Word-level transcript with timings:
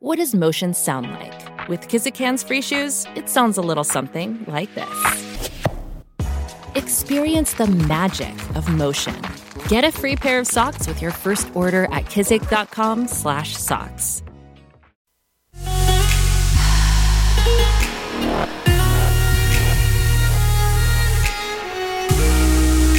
What 0.00 0.18
does 0.18 0.32
motion 0.32 0.74
sound 0.74 1.10
like? 1.10 1.68
With 1.68 1.88
Kizik 1.88 2.16
hands 2.16 2.44
free 2.44 2.62
shoes, 2.62 3.04
it 3.16 3.28
sounds 3.28 3.58
a 3.58 3.60
little 3.60 3.82
something 3.82 4.44
like 4.46 4.72
this. 4.76 5.40
Experience 6.76 7.54
the 7.54 7.66
magic 7.66 8.32
of 8.54 8.68
motion. 8.68 9.20
Get 9.66 9.82
a 9.82 9.90
free 9.90 10.14
pair 10.14 10.38
of 10.38 10.46
socks 10.46 10.86
with 10.86 11.02
your 11.02 11.10
first 11.10 11.50
order 11.56 11.86
at 11.86 12.04
kizik.com/socks. 12.04 14.22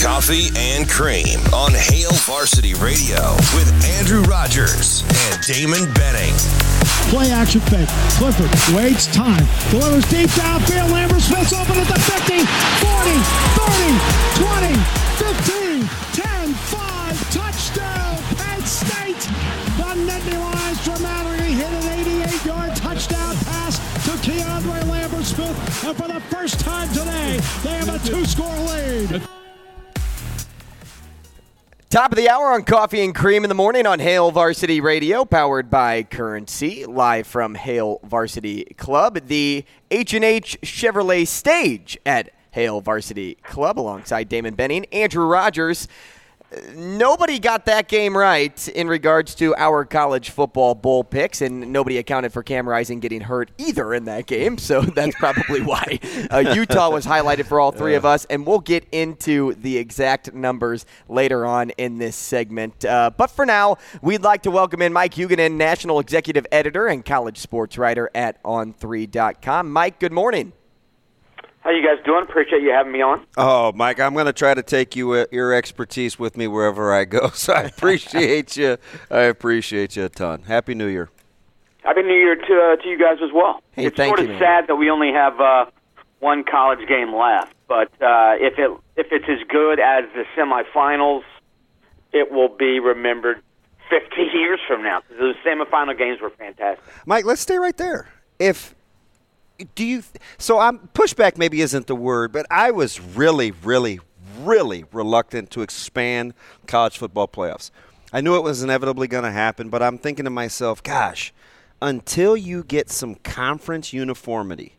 Coffee 0.03 0.49
and 0.57 0.89
Cream 0.89 1.39
on 1.53 1.71
Hail 1.71 2.11
Varsity 2.11 2.73
Radio 2.73 3.37
with 3.55 3.71
Andrew 3.85 4.23
Rogers 4.23 5.03
and 5.31 5.41
Damon 5.45 5.89
Benning. 5.93 6.35
Play 7.07 7.31
action 7.31 7.61
fake. 7.61 7.87
Clifford 8.19 8.51
waits 8.75 9.07
time. 9.07 9.45
Delivers 9.71 10.05
deep 10.09 10.29
downfield. 10.31 10.91
Lambert 10.91 11.21
Smith's 11.21 11.53
open 11.53 11.77
at 11.77 11.87
the 11.87 11.99
50, 11.99 12.43
40, 12.83 13.15
30, 13.55 14.19
20, 14.43 14.75
15, 15.17 15.89
10, 16.13 16.53
5. 16.53 17.31
Touchdown, 17.31 18.17
Penn 18.37 18.61
State. 18.65 19.23
The 19.77 19.95
Nittany 20.05 20.37
Lions 20.37 20.83
dramatically 20.83 21.53
hit 21.53 21.71
an 21.71 21.99
88 21.99 22.45
yard 22.45 22.75
touchdown 22.75 23.35
pass 23.45 23.77
to 24.05 24.11
Keandre 24.21 24.87
Lambert 24.87 25.25
Smith. 25.25 25.85
And 25.85 25.97
for 25.97 26.07
the 26.07 26.19
first 26.29 26.59
time 26.59 26.87
today, 26.89 27.39
they 27.63 27.71
have 27.71 27.89
a 27.89 27.99
two 28.07 28.25
score 28.25 28.55
lead. 28.59 29.38
Top 31.89 32.11
of 32.11 32.17
the 32.17 32.29
hour 32.29 32.53
on 32.53 32.61
Coffee 32.65 33.03
and 33.03 33.15
Cream 33.15 33.43
in 33.43 33.49
the 33.49 33.55
morning 33.55 33.87
on 33.87 33.97
Hail 33.97 34.29
Varsity 34.29 34.79
Radio, 34.79 35.25
powered 35.25 35.71
by 35.71 36.03
Currency, 36.03 36.85
live 36.85 37.25
from 37.25 37.55
Hail 37.55 37.99
Varsity 38.03 38.63
Club, 38.77 39.21
the 39.25 39.65
H&H 39.89 40.59
Chevrolet 40.61 41.25
stage 41.25 41.97
at 42.05 42.29
Hail 42.51 42.79
Varsity 42.79 43.39
Club, 43.41 43.79
alongside 43.79 44.29
Damon 44.29 44.53
Benning, 44.53 44.85
Andrew 44.91 45.25
Rogers. 45.25 45.87
Nobody 46.73 47.37
got 47.37 47.65
that 47.65 47.87
game 47.87 48.17
right 48.17 48.67
in 48.69 48.87
regards 48.87 49.35
to 49.35 49.53
our 49.55 49.85
college 49.85 50.31
football 50.31 50.73
bowl 50.73 51.03
picks, 51.03 51.41
and 51.41 51.71
nobody 51.71 51.99
accounted 51.99 52.33
for 52.33 52.41
Cam 52.41 52.67
Rising 52.67 52.99
getting 52.99 53.21
hurt 53.21 53.51
either 53.59 53.93
in 53.93 54.05
that 54.05 54.25
game. 54.25 54.57
So 54.57 54.81
that's 54.95 55.15
probably 55.15 55.61
why 55.61 55.99
uh, 56.31 56.53
Utah 56.55 56.89
was 56.89 57.05
highlighted 57.05 57.45
for 57.45 57.59
all 57.59 57.71
three 57.71 57.93
of 57.93 58.03
us, 58.03 58.25
and 58.25 58.47
we'll 58.47 58.59
get 58.59 58.87
into 58.91 59.53
the 59.55 59.77
exact 59.77 60.33
numbers 60.33 60.87
later 61.07 61.45
on 61.45 61.69
in 61.71 61.99
this 61.99 62.15
segment. 62.15 62.83
Uh, 62.83 63.11
but 63.15 63.29
for 63.29 63.45
now, 63.45 63.77
we'd 64.01 64.23
like 64.23 64.41
to 64.43 64.51
welcome 64.51 64.81
in 64.81 64.91
Mike 64.91 65.13
Huguenin, 65.13 65.53
National 65.53 65.99
Executive 65.99 66.47
Editor 66.51 66.87
and 66.87 67.05
college 67.05 67.37
sports 67.37 67.77
writer 67.77 68.09
at 68.15 68.41
On3.com. 68.43 69.71
Mike, 69.71 69.99
good 69.99 70.13
morning. 70.13 70.53
How 71.69 71.75
you 71.75 71.85
guys 71.85 72.03
doing? 72.03 72.23
Appreciate 72.23 72.63
you 72.63 72.71
having 72.71 72.91
me 72.91 73.03
on. 73.03 73.23
Oh, 73.37 73.71
Mike, 73.73 73.99
I'm 73.99 74.15
going 74.15 74.25
to 74.25 74.33
try 74.33 74.55
to 74.55 74.63
take 74.63 74.95
you 74.95 75.11
uh, 75.11 75.25
your 75.31 75.53
expertise 75.53 76.17
with 76.17 76.35
me 76.35 76.47
wherever 76.47 76.91
I 76.91 77.05
go. 77.05 77.29
So 77.35 77.53
I 77.53 77.61
appreciate 77.61 78.57
you. 78.57 78.77
I 79.11 79.19
appreciate 79.19 79.95
you 79.95 80.05
a 80.05 80.09
ton. 80.09 80.41
Happy 80.41 80.73
New 80.73 80.87
Year. 80.87 81.09
Happy 81.83 82.01
New 82.01 82.15
Year 82.15 82.35
to 82.35 82.41
uh, 82.41 82.81
to 82.81 82.89
you 82.89 82.97
guys 82.97 83.19
as 83.23 83.29
well. 83.31 83.61
Hey, 83.73 83.85
it's 83.85 83.95
thank 83.95 84.17
sort 84.17 84.27
you, 84.27 84.33
of 84.33 84.39
sad 84.39 84.65
that 84.65 84.77
we 84.77 84.89
only 84.89 85.11
have 85.11 85.39
uh, 85.39 85.65
one 86.21 86.43
college 86.43 86.87
game 86.87 87.13
left, 87.13 87.53
but 87.67 87.89
uh, 88.01 88.33
if 88.39 88.57
it 88.57 88.71
if 88.95 89.11
it's 89.11 89.29
as 89.29 89.47
good 89.47 89.79
as 89.79 90.05
the 90.15 90.23
semifinals, 90.35 91.21
it 92.11 92.31
will 92.31 92.49
be 92.49 92.79
remembered 92.79 93.43
50 93.91 94.15
years 94.33 94.59
from 94.67 94.81
now. 94.81 95.03
Those 95.19 95.35
semifinal 95.45 95.95
games 95.95 96.19
were 96.19 96.31
fantastic. 96.31 96.83
Mike, 97.05 97.25
let's 97.25 97.41
stay 97.41 97.59
right 97.59 97.77
there. 97.77 98.09
If 98.39 98.73
do 99.75 99.85
you 99.85 100.03
so 100.37 100.59
I'm 100.59 100.79
pushback 100.93 101.37
maybe 101.37 101.61
isn't 101.61 101.87
the 101.87 101.95
word, 101.95 102.31
but 102.31 102.45
I 102.49 102.71
was 102.71 102.99
really 102.99 103.51
really 103.51 103.99
really 104.39 104.85
reluctant 104.91 105.51
to 105.51 105.61
expand 105.61 106.33
college 106.67 106.97
football 106.97 107.27
playoffs. 107.27 107.71
I 108.11 108.21
knew 108.21 108.35
it 108.35 108.43
was 108.43 108.63
inevitably 108.63 109.07
going 109.07 109.23
to 109.23 109.31
happen, 109.31 109.69
but 109.69 109.83
I'm 109.83 109.97
thinking 109.97 110.25
to 110.25 110.31
myself, 110.31 110.81
gosh, 110.81 111.31
until 111.81 112.35
you 112.35 112.63
get 112.63 112.89
some 112.89 113.15
conference 113.15 113.93
uniformity, 113.93 114.77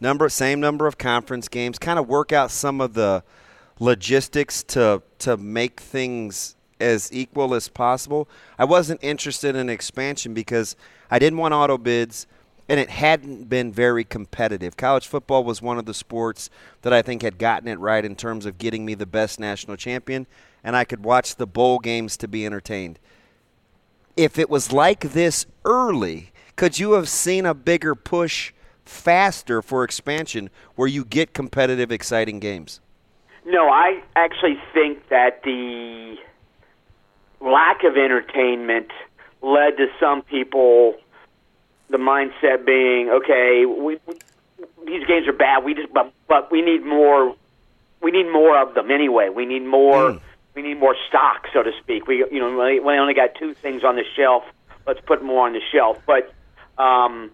number 0.00 0.28
same 0.28 0.60
number 0.60 0.86
of 0.86 0.96
conference 0.98 1.48
games, 1.48 1.78
kind 1.78 1.98
of 1.98 2.08
work 2.08 2.32
out 2.32 2.50
some 2.50 2.80
of 2.80 2.94
the 2.94 3.24
logistics 3.78 4.62
to 4.62 5.02
to 5.18 5.36
make 5.36 5.80
things 5.80 6.56
as 6.80 7.12
equal 7.12 7.54
as 7.54 7.68
possible. 7.68 8.28
I 8.58 8.64
wasn't 8.64 9.02
interested 9.02 9.56
in 9.56 9.68
expansion 9.68 10.34
because 10.34 10.76
I 11.10 11.18
didn't 11.18 11.38
want 11.38 11.54
auto 11.54 11.78
bids 11.78 12.26
and 12.72 12.80
it 12.80 12.88
hadn't 12.88 13.50
been 13.50 13.70
very 13.70 14.02
competitive. 14.02 14.78
College 14.78 15.06
football 15.06 15.44
was 15.44 15.60
one 15.60 15.76
of 15.76 15.84
the 15.84 15.92
sports 15.92 16.48
that 16.80 16.90
I 16.90 17.02
think 17.02 17.20
had 17.20 17.36
gotten 17.36 17.68
it 17.68 17.78
right 17.78 18.02
in 18.02 18.16
terms 18.16 18.46
of 18.46 18.56
getting 18.56 18.86
me 18.86 18.94
the 18.94 19.04
best 19.04 19.38
national 19.38 19.76
champion 19.76 20.26
and 20.64 20.74
I 20.74 20.84
could 20.84 21.04
watch 21.04 21.36
the 21.36 21.46
bowl 21.46 21.80
games 21.80 22.16
to 22.16 22.26
be 22.26 22.46
entertained. 22.46 22.98
If 24.16 24.38
it 24.38 24.48
was 24.48 24.72
like 24.72 25.12
this 25.12 25.44
early, 25.66 26.32
could 26.56 26.78
you 26.78 26.92
have 26.92 27.10
seen 27.10 27.44
a 27.44 27.52
bigger 27.52 27.94
push 27.94 28.54
faster 28.86 29.60
for 29.60 29.84
expansion 29.84 30.48
where 30.74 30.88
you 30.88 31.04
get 31.04 31.34
competitive 31.34 31.92
exciting 31.92 32.40
games? 32.40 32.80
No, 33.44 33.68
I 33.68 34.02
actually 34.16 34.56
think 34.72 35.10
that 35.10 35.42
the 35.42 36.16
lack 37.42 37.84
of 37.84 37.98
entertainment 37.98 38.88
led 39.42 39.76
to 39.76 39.88
some 40.00 40.22
people 40.22 40.94
the 41.90 41.98
mindset 41.98 42.64
being 42.64 43.10
okay 43.10 43.64
we, 43.66 43.98
we 44.06 44.14
these 44.86 45.06
games 45.06 45.28
are 45.28 45.32
bad 45.32 45.64
we 45.64 45.74
just 45.74 45.92
but 45.92 46.12
but 46.28 46.50
we 46.50 46.62
need 46.62 46.84
more 46.84 47.34
we 48.02 48.10
need 48.10 48.30
more 48.30 48.60
of 48.60 48.74
them 48.74 48.90
anyway. 48.90 49.28
We 49.34 49.46
need 49.46 49.64
more 49.64 50.20
we 50.54 50.62
need 50.62 50.78
more 50.78 50.96
stock 51.08 51.46
so 51.52 51.62
to 51.62 51.70
speak. 51.80 52.06
We 52.06 52.26
you 52.30 52.40
know 52.40 52.50
we 52.50 52.80
we 52.80 52.98
only 52.98 53.14
got 53.14 53.34
two 53.38 53.54
things 53.54 53.84
on 53.84 53.96
the 53.96 54.04
shelf. 54.16 54.42
Let's 54.86 55.00
put 55.06 55.22
more 55.22 55.46
on 55.46 55.52
the 55.52 55.60
shelf. 55.72 55.98
But 56.06 56.32
um 56.82 57.30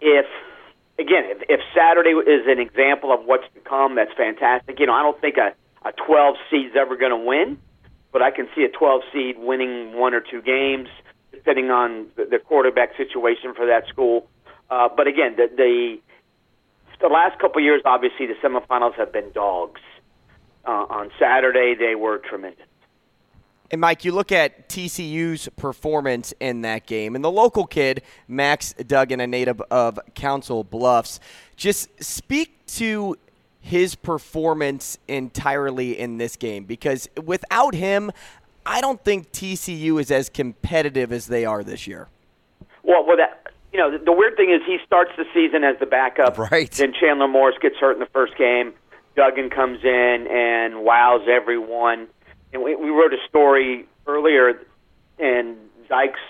if 0.00 0.26
again, 0.98 1.24
if, 1.26 1.42
if 1.48 1.60
Saturday 1.74 2.10
is 2.10 2.46
an 2.46 2.58
example 2.58 3.12
of 3.12 3.24
what's 3.24 3.44
to 3.54 3.60
come, 3.60 3.94
that's 3.94 4.12
fantastic. 4.16 4.78
You 4.80 4.86
know, 4.86 4.94
I 4.94 5.02
don't 5.02 5.20
think 5.20 5.36
a, 5.36 5.54
a 5.88 5.92
12 5.92 6.36
seed's 6.50 6.76
ever 6.76 6.96
going 6.96 7.12
to 7.12 7.16
win, 7.16 7.58
but 8.12 8.22
I 8.22 8.30
can 8.30 8.48
see 8.54 8.64
a 8.64 8.68
12 8.68 9.02
seed 9.12 9.36
winning 9.38 9.94
one 9.94 10.12
or 10.12 10.20
two 10.20 10.42
games, 10.42 10.88
depending 11.46 11.70
on 11.70 12.06
the, 12.16 12.38
quarterback 12.44 12.96
situation 12.96 13.54
for 13.54 13.66
that 13.66 13.86
school. 13.88 14.26
Uh, 14.68 14.88
but 14.94 15.06
again, 15.06 15.36
the, 15.36 15.48
the 15.56 15.98
the 17.00 17.08
last 17.08 17.38
couple 17.38 17.60
years, 17.62 17.82
obviously, 17.84 18.26
the 18.26 18.34
semifinals 18.42 18.94
have 18.94 19.12
been 19.12 19.30
dogs. 19.32 19.80
Uh, 20.64 20.86
on 20.88 21.10
Saturday, 21.20 21.76
they 21.78 21.94
were 21.94 22.18
tremendous. 22.18 22.66
And 23.70 23.80
Mike, 23.80 24.04
you 24.04 24.10
look 24.12 24.32
at 24.32 24.68
TCU's 24.68 25.48
performance 25.56 26.34
in 26.40 26.62
that 26.62 26.86
game, 26.86 27.14
and 27.14 27.24
the 27.24 27.30
local 27.30 27.66
kid, 27.66 28.02
Max 28.26 28.72
Duggan, 28.72 29.20
a 29.20 29.26
native 29.26 29.60
of 29.70 30.00
Council 30.14 30.64
Bluffs, 30.64 31.20
just 31.56 31.88
speak 32.02 32.66
to 32.66 33.16
his 33.60 33.94
performance 33.94 34.98
entirely 35.06 35.98
in 35.98 36.18
this 36.18 36.34
game 36.36 36.64
because 36.64 37.08
without 37.24 37.74
him, 37.74 38.10
I 38.66 38.80
don't 38.80 39.02
think 39.02 39.30
TCU 39.32 40.00
is 40.00 40.10
as 40.10 40.28
competitive 40.28 41.12
as 41.12 41.26
they 41.26 41.44
are 41.44 41.62
this 41.62 41.86
year. 41.86 42.08
Well, 42.82 43.06
well, 43.06 43.16
that 43.16 43.52
you 43.72 43.78
know, 43.78 43.90
the, 43.90 44.04
the 44.04 44.12
weird 44.12 44.36
thing 44.36 44.50
is 44.50 44.60
he 44.66 44.78
starts 44.86 45.12
the 45.16 45.24
season 45.34 45.62
as 45.62 45.78
the 45.78 45.86
backup. 45.86 46.38
Right. 46.38 46.70
Then 46.70 46.92
Chandler 46.98 47.28
Morris 47.28 47.56
gets 47.60 47.76
hurt 47.76 47.92
in 47.92 48.00
the 48.00 48.06
first 48.06 48.36
game. 48.36 48.72
Duggan 49.14 49.50
comes 49.50 49.80
in 49.84 50.26
and 50.30 50.82
wows 50.82 51.26
everyone. 51.28 52.08
And 52.52 52.62
we, 52.62 52.74
we 52.74 52.90
wrote 52.90 53.12
a 53.12 53.28
story 53.28 53.86
earlier, 54.06 54.60
and 55.18 55.56
Dykes 55.88 56.20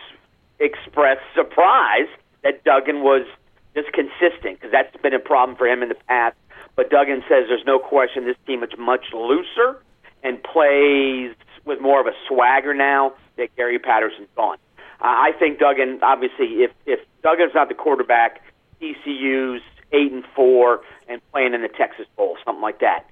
expressed 0.58 1.22
surprise 1.34 2.08
that 2.42 2.64
Duggan 2.64 3.02
was 3.02 3.26
just 3.74 3.92
consistent 3.92 4.58
because 4.58 4.72
that's 4.72 4.96
been 5.02 5.14
a 5.14 5.18
problem 5.18 5.56
for 5.56 5.66
him 5.66 5.82
in 5.82 5.88
the 5.88 5.98
past. 6.08 6.36
But 6.74 6.90
Duggan 6.90 7.22
says 7.28 7.46
there's 7.48 7.64
no 7.66 7.78
question 7.78 8.24
this 8.24 8.36
team 8.46 8.62
is 8.62 8.70
much 8.78 9.06
looser 9.12 9.80
and 10.22 10.42
plays 10.42 11.34
with 11.66 11.80
more 11.80 12.00
of 12.00 12.06
a 12.06 12.14
swagger 12.28 12.72
now 12.72 13.12
that 13.36 13.54
Gary 13.56 13.78
Patterson's 13.78 14.28
gone. 14.36 14.58
Uh, 15.00 15.04
I 15.04 15.32
think 15.38 15.58
Duggan, 15.58 15.98
obviously, 16.02 16.64
if 16.64 16.70
if 16.86 17.00
Duggan's 17.22 17.54
not 17.54 17.68
the 17.68 17.74
quarterback, 17.74 18.40
TCU's 18.80 19.62
eight 19.92 20.12
and 20.12 20.24
four 20.34 20.80
and 21.08 21.20
playing 21.32 21.54
in 21.54 21.62
the 21.62 21.68
Texas 21.68 22.06
Bowl, 22.16 22.36
something 22.44 22.62
like 22.62 22.80
that. 22.80 23.04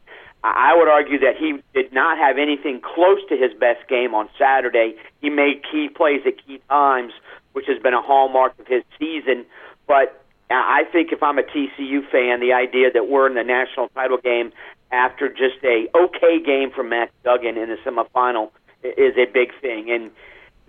I 0.43 0.73
I 0.73 0.77
would 0.77 0.89
argue 0.89 1.19
that 1.21 1.37
he 1.39 1.59
did 1.75 1.93
not 1.93 2.19
have 2.19 2.39
anything 2.39 2.81
close 2.81 3.21
to 3.29 3.37
his 3.37 3.53
best 3.59 3.89
game 3.89 4.15
on 4.15 4.29
Saturday. 4.39 4.97
He 5.21 5.31
made 5.31 5.62
key 5.71 5.89
plays 5.89 6.23
at 6.27 6.35
key 6.45 6.61
times, 6.69 7.12
which 7.53 7.67
has 7.67 7.83
been 7.83 7.95
a 7.95 8.03
hallmark 8.03 8.59
of 8.59 8.67
his 8.67 8.83
season. 8.99 9.45
But 9.87 10.25
I 10.51 10.85
think 10.93 11.12
if 11.12 11.23
I'm 11.23 11.39
a 11.39 11.43
TCU 11.43 12.09
fan, 12.11 12.41
the 12.41 12.53
idea 12.53 12.91
that 12.93 13.09
we're 13.09 13.27
in 13.27 13.35
the 13.35 13.45
national 13.45 13.89
title 13.89 14.19
game 14.19 14.53
after 14.94 15.29
just 15.29 15.62
a 15.64 15.88
okay 15.94 16.41
game 16.41 16.70
from 16.70 16.91
Max 16.91 17.12
Duggan 17.25 17.58
in 17.58 17.69
the 17.69 17.76
semifinal 17.85 18.50
is 18.82 19.17
a 19.17 19.26
big 19.26 19.50
thing. 19.61 19.91
And 19.91 20.11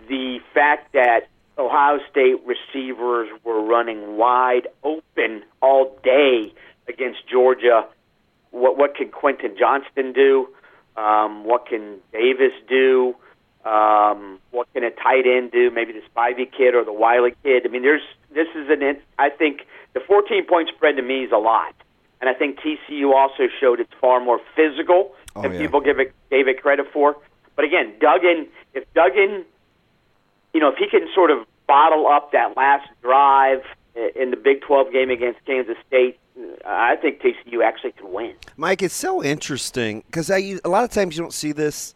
the 0.08 0.40
fact 0.52 0.92
that 0.92 1.28
Ohio 1.56 1.98
State 2.10 2.36
receivers 2.44 3.28
were 3.44 3.62
running 3.62 4.16
wide 4.16 4.68
open 4.82 5.42
all 5.62 5.98
day 6.02 6.52
against 6.88 7.26
Georgia. 7.30 7.86
What 8.50 8.76
what 8.76 8.94
can 8.96 9.08
Quentin 9.08 9.56
Johnston 9.58 10.12
do? 10.12 10.48
Um, 10.96 11.44
what 11.44 11.66
can 11.66 11.98
Davis 12.12 12.52
do? 12.68 13.14
Um, 13.64 14.38
what 14.50 14.72
can 14.72 14.84
a 14.84 14.90
tight 14.90 15.26
end 15.26 15.50
do? 15.50 15.70
Maybe 15.70 15.92
the 15.92 16.02
Spivey 16.14 16.50
kid 16.50 16.74
or 16.74 16.84
the 16.84 16.92
Wiley 16.92 17.34
kid. 17.42 17.62
I 17.64 17.68
mean, 17.68 17.82
there's 17.82 18.02
this 18.32 18.48
is 18.54 18.68
an. 18.70 19.00
I 19.18 19.30
think 19.30 19.62
the 19.94 20.00
14 20.00 20.46
point 20.46 20.68
spread 20.74 20.96
to 20.96 21.02
me 21.02 21.24
is 21.24 21.32
a 21.32 21.38
lot, 21.38 21.74
and 22.20 22.30
I 22.30 22.34
think 22.34 22.58
TCU 22.60 23.12
also 23.14 23.44
showed 23.60 23.80
it's 23.80 23.92
far 24.00 24.20
more 24.20 24.40
physical 24.54 25.12
Oh, 25.34 25.42
than 25.42 25.52
yeah. 25.52 25.58
people 25.60 25.80
give 25.82 25.98
it 26.00 26.14
gave 26.30 26.48
it 26.48 26.62
credit 26.62 26.86
for. 26.92 27.14
But 27.56 27.64
again, 27.66 27.92
Duggan, 28.00 28.46
if 28.72 28.84
Duggan, 28.94 29.44
you 30.54 30.60
know, 30.60 30.68
if 30.70 30.76
he 30.78 30.88
can 30.88 31.06
sort 31.14 31.30
of 31.30 31.46
bottle 31.66 32.06
up 32.06 32.32
that 32.32 32.56
last 32.56 32.88
drive 33.02 33.62
in 34.14 34.30
the 34.30 34.36
Big 34.36 34.62
12 34.62 34.92
game 34.92 35.10
against 35.10 35.44
Kansas 35.44 35.76
State, 35.86 36.18
I 36.66 36.96
think 36.96 37.20
TCU 37.20 37.62
actually 37.64 37.92
could 37.92 38.08
win. 38.10 38.34
Mike, 38.56 38.82
it's 38.82 38.94
so 38.94 39.22
interesting 39.22 40.02
because 40.06 40.30
a 40.30 40.58
lot 40.64 40.84
of 40.84 40.90
times 40.90 41.16
you 41.16 41.22
don't 41.22 41.32
see 41.34 41.52
this 41.52 41.94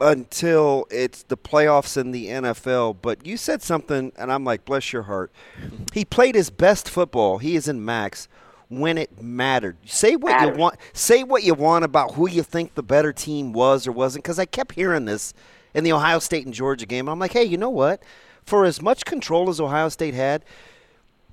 until 0.00 0.86
it's 0.90 1.22
the 1.24 1.36
playoffs 1.36 1.96
in 1.96 2.10
the 2.10 2.26
NFL. 2.26 2.96
But 3.00 3.24
you 3.26 3.36
said 3.36 3.62
something, 3.62 4.12
and 4.16 4.32
I'm 4.32 4.44
like, 4.44 4.64
bless 4.64 4.92
your 4.92 5.02
heart. 5.04 5.32
He 5.92 6.04
played 6.04 6.34
his 6.34 6.50
best 6.50 6.88
football. 6.88 7.38
He 7.38 7.56
is 7.56 7.68
in 7.68 7.84
max 7.84 8.28
when 8.68 8.98
it 8.98 9.22
mattered. 9.22 9.76
Say 9.84 10.16
what 10.16 10.40
you 10.42 10.58
want. 10.58 10.76
Say 10.92 11.22
what 11.22 11.44
you 11.44 11.54
want 11.54 11.84
about 11.84 12.14
who 12.14 12.28
you 12.28 12.42
think 12.42 12.74
the 12.74 12.82
better 12.82 13.12
team 13.12 13.52
was 13.52 13.86
or 13.86 13.92
wasn't. 13.92 14.24
Because 14.24 14.38
I 14.38 14.44
kept 14.44 14.74
hearing 14.74 15.04
this 15.04 15.34
in 15.74 15.84
the 15.84 15.92
Ohio 15.92 16.18
State 16.18 16.46
and 16.46 16.54
Georgia 16.54 16.86
game. 16.86 17.08
I'm 17.08 17.18
like, 17.18 17.32
hey, 17.32 17.44
you 17.44 17.58
know 17.58 17.70
what? 17.70 18.02
For 18.44 18.64
as 18.64 18.80
much 18.80 19.04
control 19.04 19.48
as 19.48 19.60
Ohio 19.60 19.88
State 19.88 20.14
had, 20.14 20.44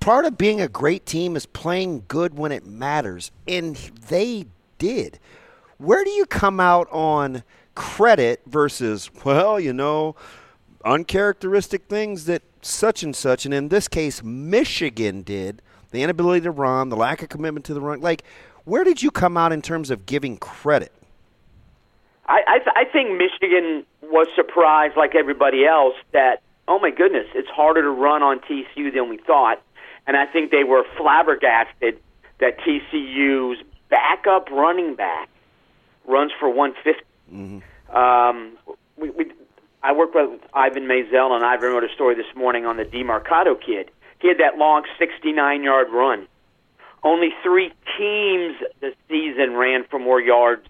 part 0.00 0.24
of 0.24 0.36
being 0.36 0.60
a 0.60 0.68
great 0.68 1.06
team 1.06 1.34
is 1.34 1.46
playing 1.46 2.04
good 2.08 2.36
when 2.36 2.52
it 2.52 2.66
matters, 2.66 3.30
and 3.48 3.76
they 4.08 4.46
did. 4.78 5.18
Where 5.78 6.04
do 6.04 6.10
you 6.10 6.26
come 6.26 6.60
out 6.60 6.88
on 6.90 7.42
credit 7.74 8.42
versus, 8.46 9.10
well, 9.24 9.58
you 9.58 9.72
know, 9.72 10.14
uncharacteristic 10.84 11.86
things 11.88 12.26
that 12.26 12.42
such 12.60 13.02
and 13.02 13.16
such, 13.16 13.44
and 13.44 13.54
in 13.54 13.68
this 13.68 13.88
case, 13.88 14.22
Michigan 14.22 15.22
did, 15.22 15.62
the 15.94 16.02
inability 16.02 16.42
to 16.42 16.50
run, 16.50 16.88
the 16.88 16.96
lack 16.96 17.22
of 17.22 17.28
commitment 17.28 17.64
to 17.66 17.74
the 17.74 17.80
run. 17.80 18.00
Like, 18.00 18.24
where 18.64 18.84
did 18.84 19.02
you 19.02 19.10
come 19.10 19.36
out 19.36 19.52
in 19.52 19.62
terms 19.62 19.90
of 19.90 20.06
giving 20.06 20.36
credit? 20.36 20.92
I, 22.26 22.40
I, 22.46 22.58
th- 22.58 22.74
I 22.74 22.84
think 22.84 23.18
Michigan 23.18 23.84
was 24.02 24.26
surprised, 24.34 24.96
like 24.96 25.14
everybody 25.14 25.66
else, 25.66 25.94
that 26.12 26.42
oh 26.66 26.78
my 26.78 26.90
goodness, 26.90 27.26
it's 27.34 27.48
harder 27.48 27.82
to 27.82 27.90
run 27.90 28.22
on 28.22 28.40
TCU 28.40 28.92
than 28.92 29.08
we 29.08 29.18
thought, 29.18 29.62
and 30.06 30.16
I 30.16 30.26
think 30.26 30.50
they 30.50 30.64
were 30.64 30.84
flabbergasted 30.96 32.00
that 32.40 32.58
TCU's 32.60 33.62
backup 33.90 34.50
running 34.50 34.94
back 34.94 35.28
runs 36.06 36.32
for 36.38 36.48
150. 36.48 37.04
Um, 37.94 38.56
we, 38.96 39.10
we, 39.10 39.32
I 39.82 39.92
worked 39.92 40.14
with 40.14 40.40
Ivan 40.52 40.84
Maisel, 40.84 41.32
and 41.32 41.44
Ivan 41.44 41.70
wrote 41.70 41.84
a 41.84 41.92
story 41.94 42.14
this 42.14 42.34
morning 42.34 42.66
on 42.66 42.76
the 42.76 42.84
Demercado 42.84 43.54
kid. 43.60 43.90
He 44.24 44.28
had 44.28 44.38
that 44.38 44.56
long 44.56 44.84
69-yard 44.98 45.88
run. 45.92 46.26
Only 47.02 47.28
three 47.42 47.70
teams 47.98 48.56
this 48.80 48.94
season 49.06 49.52
ran 49.52 49.84
for 49.84 49.98
more 49.98 50.18
yards 50.18 50.66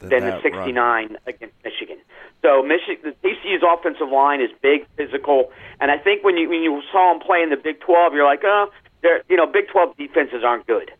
than 0.00 0.24
the 0.24 0.32
that 0.32 0.42
69 0.42 1.16
against 1.24 1.54
Michigan. 1.64 1.98
So 2.42 2.64
Michigan, 2.64 3.14
the 3.22 3.28
TCU's 3.28 3.62
offensive 3.62 4.08
line 4.08 4.40
is 4.40 4.50
big, 4.60 4.88
physical, 4.96 5.52
and 5.78 5.92
I 5.92 5.98
think 5.98 6.24
when 6.24 6.36
you 6.36 6.48
when 6.48 6.62
you 6.62 6.82
saw 6.90 7.12
them 7.12 7.24
play 7.24 7.44
in 7.44 7.50
the 7.50 7.56
Big 7.56 7.78
12, 7.78 8.12
you're 8.12 8.24
like, 8.24 8.42
oh, 8.42 8.72
they're 9.02 9.22
you 9.28 9.36
know 9.36 9.46
Big 9.46 9.68
12 9.68 9.96
defenses 9.96 10.42
aren't 10.44 10.66
good. 10.66 10.90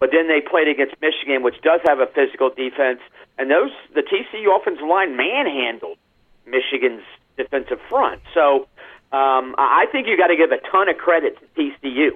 But 0.00 0.10
then 0.10 0.26
they 0.26 0.40
played 0.40 0.66
against 0.66 0.96
Michigan, 1.00 1.44
which 1.44 1.62
does 1.62 1.78
have 1.86 2.00
a 2.00 2.08
physical 2.08 2.50
defense, 2.50 2.98
and 3.38 3.48
those 3.48 3.70
the 3.94 4.02
TCU 4.02 4.50
offensive 4.58 4.88
line 4.88 5.16
manhandled 5.16 5.96
Michigan's 6.44 7.04
defensive 7.36 7.78
front. 7.88 8.20
So 8.34 8.66
um, 9.12 9.56
I 9.58 9.86
think 9.90 10.06
you 10.06 10.16
got 10.16 10.28
to 10.28 10.36
give 10.36 10.52
a 10.52 10.60
ton 10.70 10.88
of 10.88 10.96
credit 10.96 11.36
to 11.40 11.46
TCU, 11.60 12.10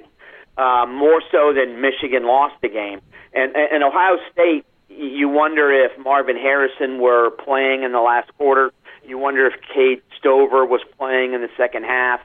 um, 0.61 0.95
more 0.95 1.21
so 1.33 1.53
than 1.53 1.81
Michigan 1.81 2.25
lost 2.25 2.55
the 2.63 2.69
game. 2.69 3.01
And, 3.33 3.57
and, 3.57 3.83
Ohio 3.83 4.17
State, 4.31 4.65
you 4.89 5.29
wonder 5.29 5.73
if 5.73 5.91
Marvin 5.99 6.37
Harrison 6.37 7.01
were 7.01 7.31
playing 7.31 7.83
in 7.83 7.91
the 7.91 8.01
last 8.01 8.31
quarter. 8.39 8.73
You 9.05 9.19
wonder 9.19 9.45
if 9.47 9.55
Cade 9.75 10.03
Stover 10.19 10.65
was 10.65 10.83
playing 10.97 11.33
in 11.35 11.41
the 11.41 11.51
second 11.57 11.85
half. 11.85 12.21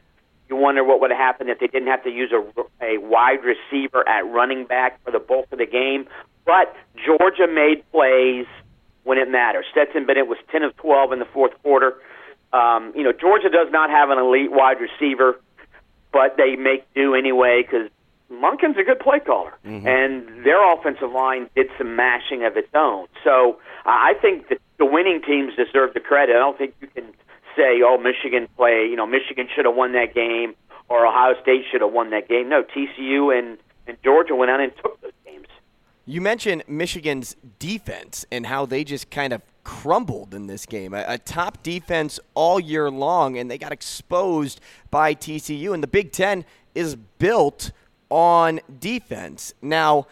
You 0.49 0.55
wonder 0.55 0.83
what 0.83 1.01
would 1.01 1.09
have 1.09 1.19
happened 1.19 1.49
if 1.49 1.59
they 1.59 1.67
didn't 1.67 1.87
have 1.87 2.03
to 2.03 2.11
use 2.11 2.31
a, 2.31 2.43
a 2.83 2.99
wide 2.99 3.39
receiver 3.43 4.07
at 4.07 4.25
running 4.27 4.65
back 4.65 5.03
for 5.03 5.09
the 5.09 5.19
bulk 5.19 5.47
of 5.51 5.57
the 5.57 5.65
game. 5.65 6.07
But 6.45 6.75
Georgia 7.05 7.47
made 7.47 7.83
plays 7.91 8.45
when 9.03 9.17
it 9.17 9.29
matters. 9.29 9.65
Stetson 9.71 10.05
Bennett 10.05 10.27
was 10.27 10.37
10 10.51 10.61
of 10.61 10.75
12 10.77 11.13
in 11.13 11.19
the 11.19 11.25
fourth 11.25 11.53
quarter. 11.63 11.95
Um, 12.51 12.93
you 12.95 13.03
know, 13.03 13.11
Georgia 13.11 13.49
does 13.49 13.71
not 13.71 13.89
have 13.89 14.09
an 14.09 14.17
elite 14.17 14.51
wide 14.51 14.77
receiver, 14.79 15.39
but 16.11 16.35
they 16.37 16.55
make 16.55 16.91
do 16.93 17.13
anyway 17.13 17.63
because 17.63 17.89
Monken's 18.31 18.77
a 18.77 18.83
good 18.83 18.99
play 18.99 19.19
caller, 19.19 19.53
and 19.63 20.45
their 20.45 20.61
offensive 20.73 21.11
line 21.11 21.49
did 21.55 21.67
some 21.77 21.95
mashing 21.95 22.43
of 22.43 22.57
its 22.57 22.69
own. 22.73 23.07
So 23.23 23.59
uh, 23.85 23.89
I 23.89 24.13
think 24.21 24.49
that 24.49 24.59
the 24.77 24.85
winning 24.85 25.21
teams 25.21 25.55
deserve 25.55 25.93
the 25.93 25.99
credit. 25.99 26.35
I 26.35 26.39
don't 26.39 26.57
think 26.57 26.75
you 26.81 26.87
can 26.87 27.05
say, 27.55 27.81
"Oh, 27.83 27.97
Michigan 27.97 28.47
play," 28.55 28.87
you 28.89 28.95
know, 28.95 29.07
Michigan 29.07 29.47
should 29.53 29.65
have 29.65 29.75
won 29.75 29.93
that 29.93 30.13
game, 30.13 30.53
or 30.89 31.07
Ohio 31.07 31.39
State 31.41 31.65
should 31.71 31.81
have 31.81 31.91
won 31.91 32.11
that 32.11 32.27
game. 32.27 32.49
No, 32.49 32.63
TCU 32.63 33.37
and 33.37 33.57
and 33.87 33.97
Georgia 34.03 34.35
went 34.35 34.51
out 34.51 34.59
and 34.59 34.71
took 34.77 35.01
those 35.01 35.11
games. 35.25 35.47
You 36.05 36.21
mentioned 36.21 36.63
Michigan's 36.67 37.35
defense 37.57 38.25
and 38.31 38.45
how 38.45 38.65
they 38.65 38.83
just 38.83 39.09
kind 39.09 39.33
of 39.33 39.41
crumbled 39.69 40.33
in 40.33 40.47
this 40.47 40.65
game. 40.65 40.95
A, 40.95 41.05
a 41.07 41.17
top 41.19 41.61
defense 41.61 42.19
all 42.33 42.59
year 42.59 42.89
long, 42.89 43.37
and 43.37 43.51
they 43.51 43.59
got 43.59 43.71
exposed 43.71 44.59
by 44.89 45.13
TCU. 45.13 45.75
And 45.75 45.83
the 45.83 45.87
Big 45.87 46.11
Ten 46.11 46.43
is 46.73 46.95
built 46.95 47.71
on 48.09 48.61
defense. 48.79 49.53
Now, 49.61 50.07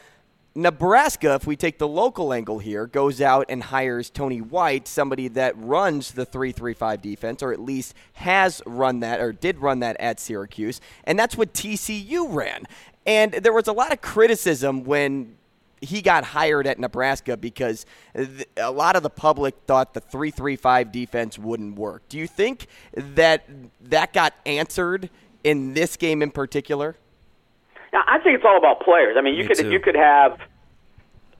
Nebraska, 0.53 1.33
if 1.33 1.47
we 1.47 1.55
take 1.55 1.79
the 1.79 1.87
local 1.87 2.33
angle 2.33 2.59
here, 2.59 2.85
goes 2.85 3.19
out 3.19 3.47
and 3.49 3.63
hires 3.63 4.11
Tony 4.11 4.41
White, 4.41 4.87
somebody 4.87 5.27
that 5.29 5.57
runs 5.57 6.11
the 6.11 6.23
335 6.23 7.01
defense, 7.01 7.41
or 7.41 7.51
at 7.51 7.59
least 7.59 7.95
has 8.13 8.61
run 8.67 8.99
that, 8.99 9.19
or 9.19 9.31
did 9.31 9.57
run 9.57 9.79
that 9.79 9.97
at 9.99 10.19
Syracuse. 10.19 10.79
And 11.03 11.17
that's 11.17 11.35
what 11.35 11.55
TCU 11.55 12.31
ran. 12.31 12.65
And 13.07 13.33
there 13.33 13.53
was 13.53 13.67
a 13.67 13.73
lot 13.73 13.91
of 13.91 14.01
criticism 14.01 14.83
when 14.83 15.35
he 15.81 16.01
got 16.01 16.23
hired 16.23 16.65
at 16.67 16.79
Nebraska 16.79 17.37
because 17.37 17.85
a 18.57 18.71
lot 18.71 18.95
of 18.95 19.03
the 19.03 19.09
public 19.09 19.55
thought 19.65 19.93
the 19.93 20.01
335 20.01 20.91
defense 20.91 21.37
wouldn't 21.37 21.77
work. 21.77 22.01
Do 22.09 22.17
you 22.17 22.27
think 22.27 22.67
that 22.93 23.45
that 23.81 24.13
got 24.13 24.33
answered 24.45 25.09
in 25.43 25.73
this 25.73 25.95
game 25.97 26.21
in 26.21 26.31
particular? 26.31 26.95
Now, 27.93 28.03
I 28.07 28.19
think 28.19 28.35
it's 28.35 28.45
all 28.45 28.57
about 28.57 28.81
players. 28.81 29.15
I 29.17 29.21
mean, 29.21 29.35
you 29.35 29.43
Me 29.43 29.47
could 29.47 29.57
too. 29.57 29.71
you 29.71 29.79
could 29.79 29.95
have 29.95 30.39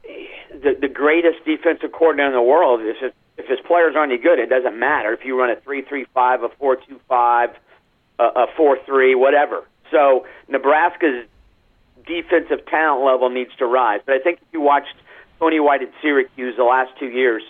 the 0.03 0.77
the 0.79 0.87
greatest 0.87 1.43
defensive 1.45 1.91
coordinator 1.91 2.29
in 2.29 2.33
the 2.33 2.41
world. 2.41 2.81
If 2.81 2.97
his, 2.97 3.11
if 3.37 3.47
his 3.47 3.59
players 3.65 3.95
aren't 3.95 4.11
any 4.11 4.21
good, 4.21 4.39
it 4.39 4.49
doesn't 4.49 4.77
matter 4.79 5.13
if 5.13 5.25
you 5.25 5.37
run 5.39 5.49
a 5.49 5.55
three 5.57 5.81
three 5.81 6.05
five, 6.13 6.43
a 6.43 6.49
four 6.59 6.75
two 6.75 6.99
five, 7.07 7.49
a, 8.19 8.23
a 8.23 8.47
four 8.55 8.77
three, 8.85 9.13
whatever. 9.15 9.65
So 9.91 10.25
Nebraska's 10.47 11.25
defensive 12.07 12.65
talent 12.67 13.05
level 13.05 13.29
needs 13.29 13.51
to 13.59 13.65
rise. 13.65 14.01
But 14.05 14.15
I 14.15 14.19
think 14.19 14.39
if 14.41 14.47
you 14.53 14.61
watched 14.61 14.95
Tony 15.39 15.59
White 15.59 15.81
at 15.81 15.91
Syracuse 16.01 16.55
the 16.57 16.63
last 16.63 16.91
two 16.99 17.09
years, 17.09 17.43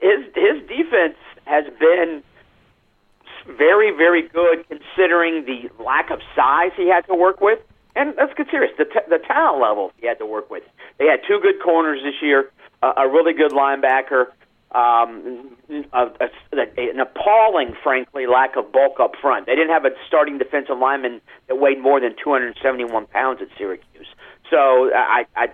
his 0.00 0.24
his 0.34 0.60
defense 0.68 1.16
has 1.46 1.64
been 1.78 2.22
very, 3.46 3.90
very 3.90 4.22
good 4.28 4.64
considering 4.68 5.44
the 5.44 5.70
lack 5.82 6.10
of 6.10 6.20
size 6.34 6.72
he 6.76 6.88
had 6.88 7.06
to 7.06 7.14
work 7.14 7.40
with. 7.40 7.58
And 7.96 8.14
let's 8.18 8.34
get 8.34 8.50
serious, 8.50 8.72
the, 8.76 8.86
t- 8.86 9.06
the 9.08 9.18
talent 9.18 9.62
level 9.62 9.92
he 9.98 10.06
had 10.06 10.18
to 10.18 10.26
work 10.26 10.50
with. 10.50 10.64
They 10.98 11.06
had 11.06 11.20
two 11.26 11.38
good 11.40 11.62
corners 11.62 12.00
this 12.02 12.14
year, 12.22 12.50
uh, 12.82 12.94
a 12.96 13.08
really 13.08 13.32
good 13.32 13.52
linebacker, 13.52 14.26
um, 14.74 15.56
a, 15.92 16.06
a, 16.20 16.58
an 16.76 17.00
appalling, 17.00 17.74
frankly, 17.82 18.26
lack 18.26 18.56
of 18.56 18.72
bulk 18.72 18.98
up 19.00 19.12
front. 19.20 19.46
They 19.46 19.54
didn't 19.54 19.70
have 19.70 19.84
a 19.84 19.90
starting 20.08 20.38
defensive 20.38 20.78
lineman 20.78 21.20
that 21.48 21.56
weighed 21.56 21.80
more 21.80 22.00
than 22.00 22.14
271 22.22 23.06
pounds 23.06 23.40
at 23.40 23.48
Syracuse. 23.56 24.08
So 24.50 24.90
I, 24.94 25.26
I, 25.36 25.46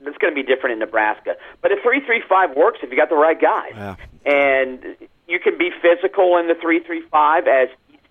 that's 0.00 0.18
going 0.18 0.34
to 0.34 0.34
be 0.34 0.42
different 0.42 0.74
in 0.74 0.78
Nebraska. 0.80 1.36
But 1.62 1.72
a 1.72 1.76
three-three-five 1.82 2.56
works 2.56 2.80
if 2.82 2.90
you 2.90 2.96
got 2.96 3.08
the 3.08 3.14
right 3.16 3.40
guys, 3.40 3.72
Yeah. 3.74 3.96
and 4.26 4.96
you 5.28 5.38
can 5.38 5.56
be 5.56 5.70
physical 5.80 6.36
in 6.36 6.48
the 6.48 6.54
three-three-five 6.60 7.46
as 7.46 7.68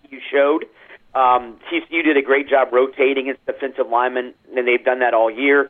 TCU 0.10 0.20
showed. 0.32 0.66
Um, 1.14 1.60
TCU 1.72 2.04
did 2.04 2.18
a 2.18 2.22
great 2.22 2.50
job 2.50 2.70
rotating 2.72 3.28
its 3.28 3.40
defensive 3.46 3.88
linemen, 3.90 4.34
and 4.56 4.68
they've 4.68 4.84
done 4.84 5.00
that 5.00 5.14
all 5.14 5.30
year. 5.30 5.70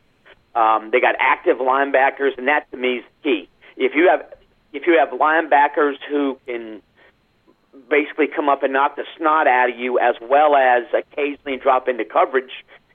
Um, 0.54 0.90
they 0.92 1.00
got 1.00 1.16
active 1.18 1.58
linebackers, 1.58 2.38
and 2.38 2.46
that 2.48 2.70
to 2.70 2.76
me 2.76 2.98
is 2.98 3.04
key. 3.22 3.48
If 3.76 3.94
you 3.94 4.08
have 4.08 4.24
if 4.74 4.86
you 4.86 4.98
have 4.98 5.08
linebackers 5.18 5.94
who 6.10 6.38
can 6.46 6.82
basically 7.88 8.26
come 8.26 8.48
up 8.48 8.62
and 8.62 8.72
knock 8.72 8.96
the 8.96 9.04
snot 9.16 9.46
out 9.46 9.70
of 9.70 9.78
you, 9.78 9.98
as 9.98 10.16
well 10.20 10.56
as 10.56 10.82
occasionally 10.92 11.56
drop 11.56 11.88
into 11.88 12.04
coverage, 12.04 12.50